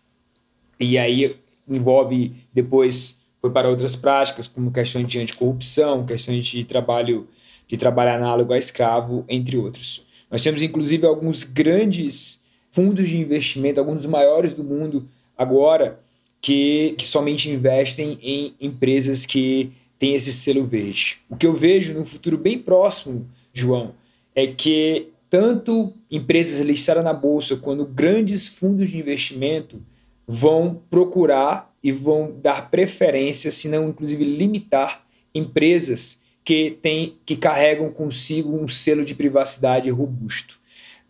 E 0.81 0.97
aí 0.97 1.37
envolve 1.69 2.33
depois 2.53 3.21
foi 3.45 3.51
para 3.51 3.69
outras 3.69 3.95
práticas, 3.95 4.49
como 4.49 4.73
questões 4.73 5.07
de 5.07 5.19
anticorrupção, 5.19 6.07
questões 6.07 6.47
de 6.47 6.65
trabalho, 6.65 7.29
de 7.69 7.77
trabalho 7.77 8.13
análogo 8.13 8.55
a 8.55 8.59
escravo, 8.59 9.23
entre 9.29 9.59
outros. 9.59 10.07
Nós 10.31 10.43
temos, 10.43 10.63
inclusive, 10.63 11.05
alguns 11.05 11.45
grandes 11.45 12.43
fundos 12.71 13.07
de 13.07 13.19
investimento, 13.19 13.79
alguns 13.79 13.99
dos 13.99 14.07
maiores 14.07 14.55
do 14.55 14.65
mundo 14.65 15.07
agora, 15.37 16.01
que, 16.41 16.95
que 16.97 17.07
somente 17.07 17.51
investem 17.51 18.19
em 18.23 18.55
empresas 18.59 19.27
que 19.27 19.73
têm 19.99 20.15
esse 20.15 20.33
selo 20.33 20.65
verde. 20.65 21.19
O 21.29 21.37
que 21.37 21.47
eu 21.47 21.53
vejo 21.53 21.93
no 21.93 22.07
futuro 22.07 22.39
bem 22.39 22.59
próximo, 22.59 23.29
João, 23.53 23.93
é 24.35 24.47
que 24.47 25.09
tanto 25.29 25.93
empresas 26.11 26.65
listadas 26.65 27.05
na 27.05 27.13
bolsa 27.13 27.57
quanto 27.57 27.85
grandes 27.85 28.49
fundos 28.49 28.89
de 28.89 28.97
investimento 28.97 29.83
vão 30.27 30.81
procurar 30.89 31.74
e 31.85 31.93
vão 31.93 32.35
dar 32.41 32.71
preferência, 32.71 33.51
se 33.51 33.69
não 33.69 33.91
inclusive 33.91 34.25
limitar 34.25 35.05
empresas 35.35 36.19
que 36.43 36.79
têm 36.83 37.19
que 37.27 37.37
carregam 37.37 37.91
consigo 37.93 38.57
um 38.57 38.67
selo 38.67 39.05
de 39.05 39.15
privacidade 39.15 39.91
robusto. 39.91 40.59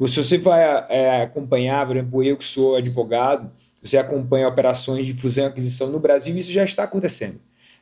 Se 0.07 0.17
você 0.17 0.37
vai 0.37 0.63
é, 0.89 1.23
acompanhar, 1.23 1.87
por 1.87 1.97
exemplo, 1.97 2.25
eu 2.25 2.37
que 2.37 2.45
sou 2.45 2.75
advogado, 2.75 3.53
você 3.81 3.97
acompanha 3.97 4.49
operações 4.49 5.07
de 5.07 5.13
fusão 5.13 5.45
e 5.45 5.47
aquisição 5.47 5.89
no 5.89 6.01
Brasil, 6.01 6.37
isso 6.37 6.51
já 6.51 6.65
está 6.65 6.83
acontecendo. 6.83 7.39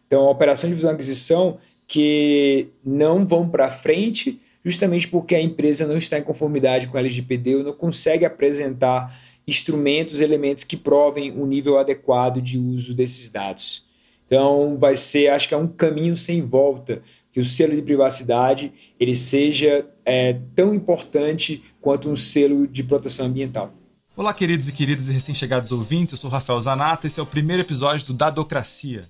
Então, 0.07 0.27
operações 0.27 0.71
de 0.71 0.77
fusão 0.77 0.91
e 0.91 0.95
aquisição 0.95 1.59
que 1.89 2.69
não 2.85 3.27
vão 3.27 3.49
para 3.49 3.71
frente 3.71 4.39
justamente 4.65 5.09
porque 5.09 5.35
a 5.35 5.41
empresa 5.41 5.87
não 5.87 5.97
está 5.97 6.19
em 6.19 6.23
conformidade 6.23 6.87
com 6.87 6.97
a 6.97 7.01
LGPD 7.01 7.57
ou 7.57 7.65
não 7.65 7.73
consegue 7.73 8.25
apresentar 8.25 9.19
instrumentos, 9.47 10.21
elementos 10.21 10.65
que 10.65 10.77
provem 10.77 11.33
o 11.33 11.47
nível 11.47 11.79
adequado 11.79 12.41
de 12.41 12.59
uso 12.59 12.95
desses 12.95 13.29
dados. 13.29 13.85
Então, 14.27 14.77
vai 14.79 14.97
ser, 14.97 15.29
acho 15.29 15.49
que 15.49 15.55
é 15.55 15.57
um 15.59 15.69
caminho 15.69 16.17
sem 16.17 16.41
volta 16.41 17.03
que 17.33 17.41
o 17.41 17.45
selo 17.45 17.75
de 17.75 17.83
privacidade 17.83 18.73
ele 19.01 19.15
seja 19.15 19.87
é, 20.05 20.39
tão 20.55 20.75
importante 20.75 21.63
quanto 21.81 22.09
um 22.09 22.17
selo 22.17 22.67
de 22.67 22.83
proteção 22.83 23.27
ambiental. 23.27 23.73
Olá, 24.15 24.35
queridos 24.35 24.69
e 24.69 24.73
queridas 24.73 25.09
e 25.09 25.13
recém-chegados 25.13 25.73
ouvintes, 25.73 26.13
eu 26.13 26.19
sou 26.19 26.31
Rafael 26.31 26.61
Zanata 26.61 27.07
e 27.07 27.09
esse 27.09 27.19
é 27.19 27.23
o 27.23 27.27
primeiro 27.27 27.63
episódio 27.63 28.07
do 28.07 28.13
Dadocracia. 28.13 29.01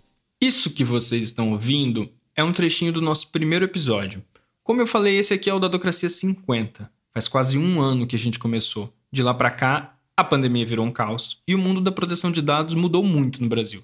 Isso 0.41 0.71
que 0.71 0.85
vocês 0.85 1.25
estão 1.25 1.53
ouvindo 1.53 2.09
é 2.37 2.43
um 2.43 2.53
trechinho 2.53 2.93
do 2.93 3.01
nosso 3.01 3.31
primeiro 3.31 3.65
episódio. 3.65 4.23
Como 4.63 4.81
eu 4.81 4.87
falei, 4.87 5.19
esse 5.19 5.35
aqui 5.35 5.51
é 5.51 5.55
o 5.55 5.59
Dadocracia 5.59 6.09
50. 6.09 6.89
Faz 7.13 7.27
quase 7.27 7.59
um 7.59 7.81
ano 7.81 8.07
que 8.07 8.15
a 8.15 8.19
gente 8.19 8.39
começou. 8.39 8.93
De 9.11 9.23
lá 9.23 9.35
para 9.35 9.51
cá, 9.51 9.97
a 10.17 10.25
pandemia 10.25 10.67
virou 10.67 10.85
um 10.85 10.93
caos 10.93 11.43
e 11.47 11.55
o 11.55 11.59
mundo 11.59 11.81
da 11.81 11.93
proteção 11.93 12.31
de 12.31 12.43
dados 12.43 12.75
mudou 12.75 13.03
muito 13.03 13.43
no 13.43 13.49
Brasil, 13.49 13.83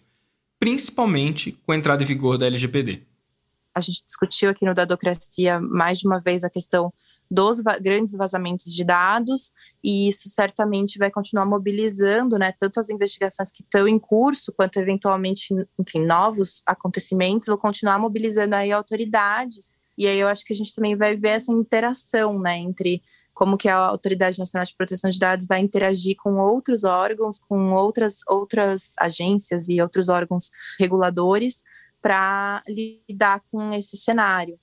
principalmente 0.58 1.52
com 1.64 1.72
a 1.72 1.76
entrada 1.76 2.02
em 2.02 2.06
vigor 2.06 2.36
da 2.38 2.46
LGPD. 2.46 3.02
A 3.74 3.80
gente 3.80 4.04
discutiu 4.04 4.50
aqui 4.50 4.64
no 4.64 4.74
Dadocracia 4.74 5.60
mais 5.60 5.98
de 5.98 6.06
uma 6.06 6.18
vez 6.18 6.42
a 6.42 6.50
questão 6.50 6.92
dos 7.30 7.62
va 7.62 7.78
grandes 7.78 8.14
vazamentos 8.14 8.74
de 8.74 8.82
dados, 8.82 9.52
e 9.84 10.08
isso 10.08 10.28
certamente 10.28 10.98
vai 10.98 11.10
continuar 11.10 11.44
mobilizando, 11.44 12.38
né, 12.38 12.52
tanto 12.58 12.80
as 12.80 12.88
investigações 12.88 13.52
que 13.52 13.62
estão 13.62 13.86
em 13.86 13.98
curso, 13.98 14.52
quanto 14.52 14.78
eventualmente, 14.78 15.54
enfim, 15.78 16.00
novos 16.04 16.62
acontecimentos, 16.66 17.46
vão 17.46 17.58
continuar 17.58 17.98
mobilizando 17.98 18.54
aí 18.54 18.72
autoridades. 18.72 19.78
E 19.96 20.06
aí 20.06 20.18
eu 20.18 20.28
acho 20.28 20.44
que 20.44 20.52
a 20.52 20.56
gente 20.56 20.74
também 20.74 20.96
vai 20.96 21.16
ver 21.16 21.30
essa 21.30 21.52
interação, 21.52 22.38
né, 22.38 22.56
entre 22.58 23.02
como 23.38 23.56
que 23.56 23.68
a 23.68 23.76
Autoridade 23.76 24.36
Nacional 24.36 24.64
de 24.64 24.74
Proteção 24.74 25.08
de 25.08 25.18
Dados 25.20 25.46
vai 25.46 25.60
interagir 25.60 26.16
com 26.16 26.38
outros 26.38 26.82
órgãos, 26.82 27.38
com 27.38 27.72
outras, 27.72 28.16
outras 28.26 28.94
agências 28.98 29.68
e 29.68 29.80
outros 29.80 30.08
órgãos 30.08 30.50
reguladores 30.76 31.62
para 32.02 32.64
lidar 32.66 33.40
com 33.48 33.72
esse 33.72 33.96
cenário. 33.96 34.58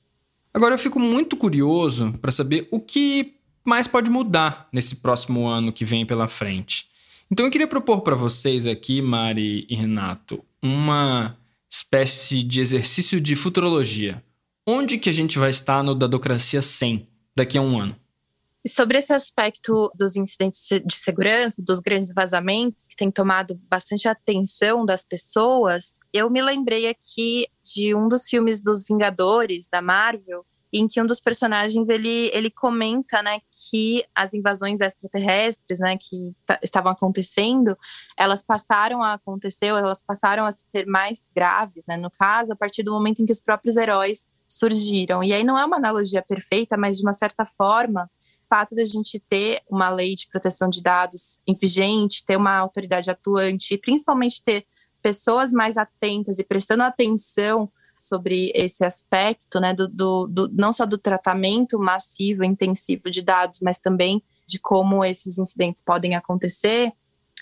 Agora 0.54 0.74
eu 0.74 0.78
fico 0.78 1.00
muito 1.00 1.38
curioso 1.38 2.20
para 2.22 2.32
saber 2.32 2.68
o 2.70 2.82
que 2.82 3.38
mais 3.64 3.88
pode 3.88 4.12
mudar 4.12 4.68
nesse 4.74 4.98
próximo 4.98 5.48
ano 5.48 5.72
que 5.72 5.86
vem 5.86 6.06
pela 6.06 6.28
frente. 6.28 6.90
Então 7.32 7.46
eu 7.46 7.52
queria 7.54 7.68
propor 7.68 8.02
para 8.02 8.14
vocês 8.14 8.68
aqui, 8.68 9.02
Mari 9.02 9.66
e 9.70 9.76
Renato, 9.76 10.44
uma 10.62 11.38
espécie 11.70 12.44
de 12.44 12.60
exercício 12.60 13.22
de 13.22 13.38
futurologia. 13.38 14.22
Onde 14.68 14.98
que 14.98 15.10
a 15.10 15.14
gente 15.14 15.40
vai 15.40 15.50
estar 15.50 15.82
no 15.82 15.96
Dadocracia 15.96 16.62
100 16.62 17.08
daqui 17.34 17.58
a 17.58 17.62
um 17.62 17.80
ano? 17.80 17.96
E 18.66 18.70
sobre 18.70 18.98
esse 18.98 19.14
aspecto 19.14 19.92
dos 19.94 20.16
incidentes 20.16 20.68
de 20.84 20.96
segurança, 20.96 21.62
dos 21.62 21.80
grandes 21.80 22.12
vazamentos, 22.12 22.88
que 22.88 22.96
tem 22.96 23.12
tomado 23.12 23.54
bastante 23.70 24.08
atenção 24.08 24.84
das 24.84 25.06
pessoas, 25.06 26.00
eu 26.12 26.32
me 26.32 26.42
lembrei 26.42 26.88
aqui 26.88 27.46
de 27.64 27.94
um 27.94 28.08
dos 28.08 28.28
filmes 28.28 28.64
dos 28.64 28.84
Vingadores, 28.84 29.68
da 29.70 29.84
Marvel, 29.84 30.44
em 30.74 30.88
que 30.88 31.00
um 31.00 31.06
dos 31.06 31.20
personagens 31.20 31.90
ele, 31.90 32.32
ele 32.34 32.50
comenta 32.50 33.22
né, 33.22 33.40
que 33.72 34.04
as 34.16 34.34
invasões 34.34 34.82
extraterrestres 34.82 35.80
né, 35.80 35.96
que 35.96 36.36
estavam 36.64 36.92
acontecendo, 36.92 37.78
elas 38.18 38.42
passaram 38.42 39.04
a 39.04 39.14
acontecer, 39.14 39.68
elas 39.68 40.04
passaram 40.04 40.44
a 40.44 40.52
ser 40.52 40.88
mais 40.88 41.30
graves, 41.34 41.86
né, 41.88 41.98
no 41.98 42.10
caso, 42.10 42.52
a 42.52 42.56
partir 42.56 42.82
do 42.82 42.92
momento 42.92 43.22
em 43.22 43.28
que 43.28 43.32
os 43.32 43.40
próprios 43.40 43.78
heróis 43.78 44.28
surgiram. 44.48 45.24
E 45.24 45.34
aí 45.34 45.44
não 45.44 45.58
é 45.58 45.64
uma 45.64 45.78
analogia 45.78 46.22
perfeita, 46.22 46.76
mas 46.76 46.98
de 46.98 47.04
uma 47.04 47.14
certa 47.14 47.46
forma, 47.46 48.10
fato 48.48 48.76
da 48.76 48.84
gente 48.84 49.20
ter 49.20 49.62
uma 49.70 49.90
lei 49.90 50.16
de 50.16 50.28
proteção 50.28 50.70
de 50.70 50.82
dados 50.82 51.40
vigente, 51.60 52.26
ter 52.26 52.38
uma 52.38 52.58
autoridade 52.58 53.10
atuante 53.10 53.74
e 53.74 53.78
principalmente 53.78 54.44
ter 54.44 54.66
pessoas 55.02 55.52
mais 55.52 55.78
atentas 55.78 56.40
e 56.40 56.44
prestando 56.44 56.84
atenção 56.84 57.72
sobre 57.96 58.52
esse 58.54 58.84
aspecto, 58.84 59.60
né, 59.60 59.74
do, 59.74 59.88
do, 59.88 60.28
do, 60.28 60.50
não 60.52 60.74
só 60.74 60.86
do 60.86 60.98
tratamento 60.98 61.80
massivo, 61.80 62.44
intensivo 62.44 63.10
de 63.10 63.22
dados, 63.22 63.60
mas 63.62 63.80
também 63.80 64.22
de 64.46 64.60
como 64.60 65.04
esses 65.04 65.38
incidentes 65.38 65.82
podem 65.82 66.16
acontecer, 66.16 66.92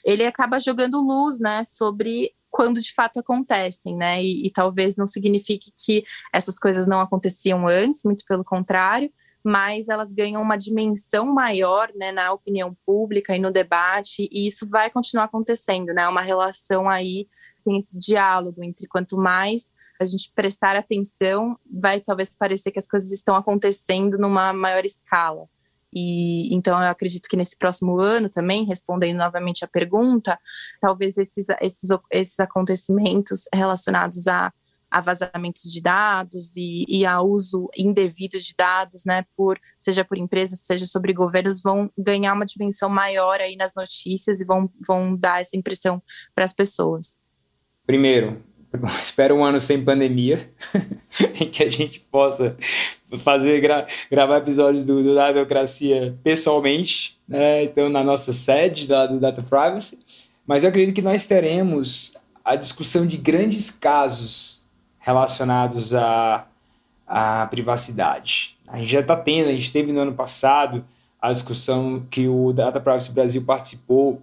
ele 0.05 0.25
acaba 0.25 0.59
jogando 0.59 0.99
luz, 0.99 1.39
né, 1.39 1.63
sobre 1.63 2.33
quando 2.49 2.79
de 2.79 2.93
fato 2.93 3.19
acontecem, 3.19 3.95
né, 3.95 4.23
e, 4.23 4.45
e 4.45 4.51
talvez 4.51 4.95
não 4.95 5.07
signifique 5.07 5.71
que 5.75 6.03
essas 6.31 6.59
coisas 6.59 6.85
não 6.85 6.99
aconteciam 6.99 7.67
antes, 7.67 8.03
muito 8.03 8.23
pelo 8.25 8.43
contrário, 8.43 9.11
mas 9.43 9.89
elas 9.89 10.13
ganham 10.13 10.41
uma 10.41 10.55
dimensão 10.55 11.25
maior 11.25 11.91
né, 11.95 12.11
na 12.11 12.31
opinião 12.31 12.75
pública 12.85 13.35
e 13.35 13.39
no 13.39 13.51
debate, 13.51 14.29
e 14.31 14.47
isso 14.47 14.67
vai 14.69 14.89
continuar 14.89 15.25
acontecendo, 15.25 15.93
né? 15.93 16.07
Uma 16.07 16.21
relação 16.21 16.89
aí 16.89 17.27
tem 17.63 17.77
esse 17.77 17.97
diálogo 17.97 18.63
entre 18.63 18.87
quanto 18.87 19.17
mais 19.17 19.73
a 19.99 20.05
gente 20.05 20.31
prestar 20.33 20.75
atenção, 20.75 21.57
vai 21.71 21.99
talvez 21.99 22.35
parecer 22.35 22.71
que 22.71 22.79
as 22.79 22.87
coisas 22.87 23.11
estão 23.11 23.35
acontecendo 23.35 24.17
numa 24.17 24.51
maior 24.53 24.85
escala. 24.85 25.47
E 25.93 26.53
então 26.53 26.81
eu 26.81 26.89
acredito 26.89 27.29
que 27.29 27.37
nesse 27.37 27.57
próximo 27.57 27.99
ano 27.99 28.27
também, 28.27 28.65
respondendo 28.65 29.17
novamente 29.17 29.63
a 29.63 29.67
pergunta, 29.67 30.39
talvez 30.81 31.17
esses, 31.17 31.47
esses, 31.61 31.89
esses 32.11 32.39
acontecimentos 32.39 33.43
relacionados 33.53 34.27
a, 34.27 34.51
a 34.93 35.01
vazamentos 35.01 35.63
de 35.63 35.81
dados 35.81 36.55
e, 36.55 36.85
e 36.87 37.03
a 37.03 37.19
uso 37.19 37.67
indevido 37.75 38.39
de 38.39 38.53
dados, 38.55 39.03
né, 39.05 39.25
por 39.35 39.59
seja 39.79 40.05
por 40.05 40.19
empresas, 40.19 40.59
seja 40.59 40.85
sobre 40.85 41.13
governos, 41.13 41.63
vão 41.63 41.91
ganhar 41.97 42.31
uma 42.33 42.45
dimensão 42.45 42.89
maior 42.89 43.41
aí 43.41 43.55
nas 43.55 43.73
notícias 43.73 44.39
e 44.39 44.45
vão, 44.45 44.69
vão 44.87 45.15
dar 45.15 45.41
essa 45.41 45.57
impressão 45.57 45.99
para 46.35 46.45
as 46.45 46.53
pessoas. 46.53 47.17
Primeiro, 47.87 48.39
espero 49.01 49.33
um 49.33 49.43
ano 49.43 49.59
sem 49.59 49.83
pandemia, 49.83 50.47
em 51.41 51.49
que 51.49 51.63
a 51.63 51.71
gente 51.71 51.99
possa 52.11 52.55
fazer 53.17 53.61
gra 53.61 53.87
gravar 54.11 54.37
episódios 54.37 54.83
do, 54.83 55.01
do 55.01 55.15
Democracia 55.15 56.15
pessoalmente, 56.23 57.19
né? 57.27 57.63
então 57.63 57.89
na 57.89 58.03
nossa 58.03 58.31
sede 58.31 58.87
da, 58.87 59.07
do 59.07 59.19
Data 59.19 59.41
Privacy. 59.41 59.97
Mas 60.45 60.61
eu 60.61 60.69
acredito 60.69 60.93
que 60.93 61.01
nós 61.01 61.25
teremos 61.25 62.13
a 62.45 62.55
discussão 62.55 63.07
de 63.07 63.17
grandes 63.17 63.71
casos 63.71 64.62
relacionados 65.03 65.93
à, 65.93 66.47
à 67.05 67.45
privacidade. 67.47 68.57
A 68.67 68.79
gente 68.79 68.91
já 68.91 69.01
está 69.01 69.15
tendo, 69.15 69.49
a 69.49 69.51
gente 69.51 69.71
teve 69.71 69.91
no 69.91 69.99
ano 69.99 70.13
passado 70.13 70.83
a 71.21 71.31
discussão 71.31 72.05
que 72.09 72.27
o 72.27 72.53
Data 72.53 72.79
Privacy 72.79 73.11
Brasil 73.11 73.43
participou 73.43 74.21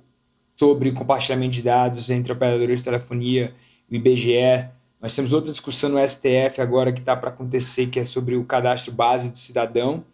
sobre 0.56 0.92
compartilhamento 0.92 1.52
de 1.52 1.62
dados 1.62 2.10
entre 2.10 2.32
operadores 2.32 2.78
de 2.78 2.84
telefonia 2.84 3.54
o 3.90 3.94
IBGE. 3.94 4.68
Nós 5.00 5.14
temos 5.14 5.32
outra 5.32 5.50
discussão 5.50 5.90
no 5.90 6.08
STF 6.08 6.60
agora 6.60 6.92
que 6.92 7.00
está 7.00 7.16
para 7.16 7.30
acontecer, 7.30 7.86
que 7.88 8.00
é 8.00 8.04
sobre 8.04 8.36
o 8.36 8.44
cadastro 8.44 8.92
base 8.92 9.30
do 9.30 9.38
cidadão. 9.38 10.04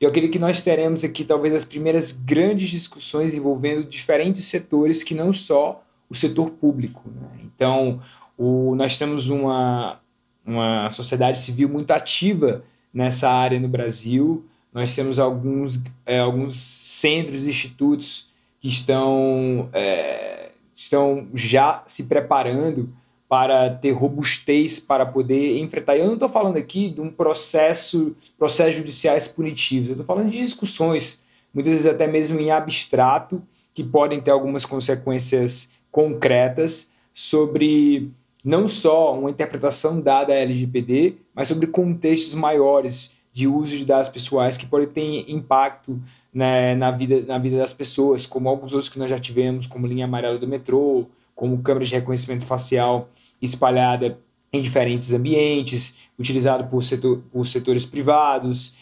E 0.00 0.04
eu 0.04 0.10
acredito 0.10 0.32
que 0.32 0.38
nós 0.38 0.60
teremos 0.62 1.04
aqui 1.04 1.24
talvez 1.24 1.54
as 1.54 1.64
primeiras 1.64 2.12
grandes 2.12 2.70
discussões 2.70 3.34
envolvendo 3.34 3.84
diferentes 3.84 4.44
setores 4.44 5.02
que 5.02 5.14
não 5.14 5.32
só 5.32 5.84
o 6.08 6.14
setor 6.14 6.50
público. 6.50 7.02
Né? 7.06 7.40
Então, 7.44 8.00
o, 8.36 8.76
nós 8.76 8.96
temos 8.96 9.28
uma, 9.28 9.98
uma 10.48 10.88
sociedade 10.90 11.38
civil 11.38 11.68
muito 11.68 11.90
ativa 11.90 12.64
nessa 12.92 13.30
área 13.30 13.60
no 13.60 13.68
Brasil. 13.68 14.44
Nós 14.72 14.94
temos 14.94 15.18
alguns, 15.18 15.80
é, 16.06 16.18
alguns 16.18 16.58
centros 16.58 17.44
e 17.44 17.50
institutos 17.50 18.28
que 18.60 18.68
estão, 18.68 19.68
é, 19.72 20.50
estão 20.74 21.28
já 21.34 21.82
se 21.86 22.04
preparando 22.04 22.88
para 23.28 23.68
ter 23.68 23.92
robustez 23.92 24.80
para 24.80 25.04
poder 25.04 25.58
enfrentar. 25.58 25.96
Eu 25.96 26.06
não 26.06 26.14
estou 26.14 26.30
falando 26.30 26.56
aqui 26.56 26.88
de 26.88 27.00
um 27.00 27.10
processo, 27.10 28.16
processos 28.38 28.76
judiciais 28.76 29.28
punitivos, 29.28 29.88
eu 29.88 29.92
estou 29.92 30.06
falando 30.06 30.30
de 30.30 30.38
discussões, 30.38 31.22
muitas 31.52 31.72
vezes 31.72 31.86
até 31.86 32.06
mesmo 32.06 32.40
em 32.40 32.50
abstrato, 32.50 33.42
que 33.74 33.84
podem 33.84 34.20
ter 34.20 34.30
algumas 34.30 34.64
consequências 34.64 35.70
concretas 35.92 36.90
sobre 37.12 38.10
não 38.44 38.68
só 38.68 39.18
uma 39.18 39.30
interpretação 39.30 40.00
dada 40.00 40.32
à 40.32 40.36
LGPD, 40.36 41.16
mas 41.34 41.48
sobre 41.48 41.66
contextos 41.66 42.34
maiores 42.34 43.14
de 43.32 43.46
uso 43.46 43.76
de 43.76 43.84
dados 43.84 44.08
pessoais 44.08 44.56
que 44.56 44.66
podem 44.66 44.88
ter 44.88 45.30
impacto 45.30 46.00
né, 46.32 46.74
na, 46.74 46.90
vida, 46.90 47.22
na 47.26 47.38
vida 47.38 47.58
das 47.58 47.72
pessoas, 47.72 48.26
como 48.26 48.48
alguns 48.48 48.72
outros 48.72 48.88
que 48.88 48.98
nós 48.98 49.10
já 49.10 49.18
tivemos, 49.18 49.66
como 49.66 49.86
linha 49.86 50.04
amarela 50.04 50.38
do 50.38 50.46
metrô, 50.46 51.06
como 51.34 51.62
câmeras 51.62 51.88
de 51.88 51.94
reconhecimento 51.94 52.44
facial 52.44 53.08
espalhada 53.40 54.18
em 54.52 54.60
diferentes 54.60 55.12
ambientes, 55.12 55.96
utilizado 56.18 56.64
por, 56.68 56.82
setor, 56.82 57.22
por 57.30 57.46
setores 57.46 57.84
privados, 57.84 58.74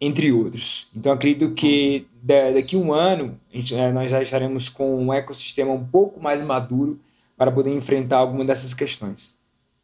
entre 0.00 0.32
outros. 0.32 0.88
Então, 0.94 1.12
acredito 1.12 1.52
que 1.52 2.06
daqui 2.22 2.76
a 2.76 2.78
um 2.78 2.92
ano 2.92 3.38
gente, 3.50 3.74
eh, 3.74 3.92
nós 3.92 4.10
já 4.10 4.22
estaremos 4.22 4.68
com 4.68 5.06
um 5.06 5.12
ecossistema 5.12 5.72
um 5.72 5.84
pouco 5.84 6.20
mais 6.20 6.42
maduro 6.42 6.98
para 7.36 7.50
poder 7.50 7.70
enfrentar 7.70 8.18
alguma 8.18 8.44
dessas 8.44 8.74
questões. 8.74 9.34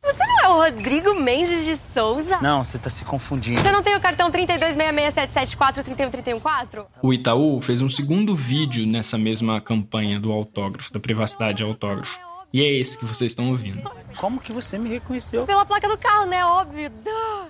Você 0.02 0.26
não 0.26 0.38
é 0.38 0.48
o 0.48 0.56
Rodrigo 0.56 1.14
Mendes 1.14 1.64
de 1.64 1.76
Souza? 1.76 2.40
Não, 2.40 2.64
você 2.64 2.78
está 2.78 2.88
se 2.88 3.04
confundindo. 3.04 3.60
Você 3.60 3.70
não 3.70 3.82
tem 3.82 3.94
o 3.94 4.00
cartão 4.00 4.30
326677431314? 4.30 6.86
O 7.02 7.12
Itaú 7.12 7.60
fez 7.60 7.82
um 7.82 7.88
segundo 7.88 8.34
vídeo 8.34 8.86
nessa 8.86 9.18
mesma 9.18 9.60
campanha 9.60 10.18
do 10.18 10.32
autógrafo, 10.32 10.92
da 10.92 10.98
privacidade 10.98 11.62
autógrafo. 11.62 12.18
E 12.52 12.62
é 12.62 12.72
esse 12.72 12.98
que 12.98 13.04
vocês 13.04 13.30
estão 13.30 13.50
ouvindo. 13.50 13.88
Como 14.16 14.40
que 14.40 14.52
você 14.52 14.76
me 14.76 14.88
reconheceu? 14.88 15.46
Pela 15.46 15.64
placa 15.64 15.88
do 15.88 15.96
carro, 15.96 16.26
né? 16.26 16.44
Óbvio. 16.44 16.90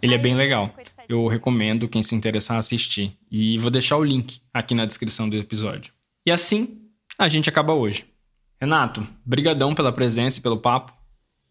Ele 0.03 0.15
é 0.15 0.19
bem 0.19 0.35
legal. 0.35 0.71
Eu 1.09 1.27
recomendo 1.27 1.89
quem 1.89 2.03
se 2.03 2.15
interessar 2.15 2.59
assistir. 2.59 3.17
E 3.31 3.57
vou 3.59 3.71
deixar 3.71 3.97
o 3.97 4.05
link 4.05 4.43
aqui 4.53 4.75
na 4.75 4.85
descrição 4.85 5.29
do 5.29 5.37
episódio. 5.37 5.93
E 6.27 6.31
assim, 6.31 6.79
a 7.19 7.29
gente 7.29 7.49
acaba 7.49 7.73
hoje. 7.73 8.05
Renato, 8.61 9.07
brigadão 9.25 9.75
pela 9.75 9.91
presença 9.91 10.39
e 10.39 10.43
pelo 10.43 10.59
papo. 10.59 10.93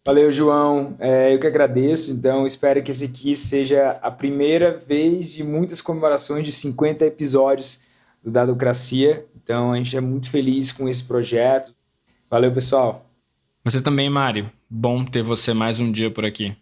Valeu, 0.06 0.30
João. 0.30 0.96
É, 0.98 1.34
eu 1.34 1.40
que 1.40 1.46
agradeço. 1.46 2.12
Então, 2.12 2.46
espero 2.46 2.82
que 2.82 2.90
esse 2.90 3.04
aqui 3.04 3.34
seja 3.34 3.98
a 4.00 4.10
primeira 4.10 4.78
vez 4.78 5.32
de 5.32 5.42
muitas 5.42 5.80
comemorações 5.80 6.44
de 6.44 6.52
50 6.52 7.04
episódios 7.04 7.82
do 8.22 8.30
Dadocracia. 8.30 9.26
Então, 9.42 9.72
a 9.72 9.76
gente 9.76 9.96
é 9.96 10.00
muito 10.00 10.30
feliz 10.30 10.70
com 10.70 10.88
esse 10.88 11.02
projeto. 11.02 11.74
Valeu, 12.30 12.52
pessoal. 12.52 13.04
Você 13.64 13.82
também, 13.82 14.08
Mário. 14.08 14.50
Bom 14.70 15.04
ter 15.04 15.22
você 15.22 15.52
mais 15.52 15.80
um 15.80 15.90
dia 15.90 16.10
por 16.10 16.24
aqui. 16.24 16.56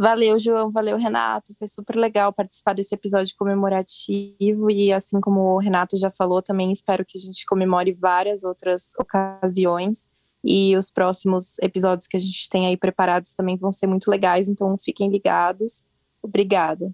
Valeu, 0.00 0.38
João. 0.38 0.70
Valeu, 0.70 0.96
Renato. 0.96 1.52
Foi 1.58 1.66
super 1.66 1.96
legal 1.96 2.32
participar 2.32 2.72
desse 2.72 2.94
episódio 2.94 3.34
comemorativo. 3.36 4.70
E 4.70 4.92
assim 4.92 5.20
como 5.20 5.40
o 5.40 5.58
Renato 5.58 5.96
já 5.96 6.08
falou, 6.08 6.40
também 6.40 6.70
espero 6.70 7.04
que 7.04 7.18
a 7.18 7.20
gente 7.20 7.44
comemore 7.44 7.92
várias 7.92 8.44
outras 8.44 8.94
ocasiões. 8.96 10.08
E 10.44 10.76
os 10.76 10.92
próximos 10.92 11.58
episódios 11.58 12.06
que 12.06 12.16
a 12.16 12.20
gente 12.20 12.48
tem 12.48 12.68
aí 12.68 12.76
preparados 12.76 13.34
também 13.34 13.56
vão 13.56 13.72
ser 13.72 13.88
muito 13.88 14.08
legais. 14.08 14.48
Então 14.48 14.78
fiquem 14.78 15.10
ligados. 15.10 15.82
Obrigada. 16.22 16.92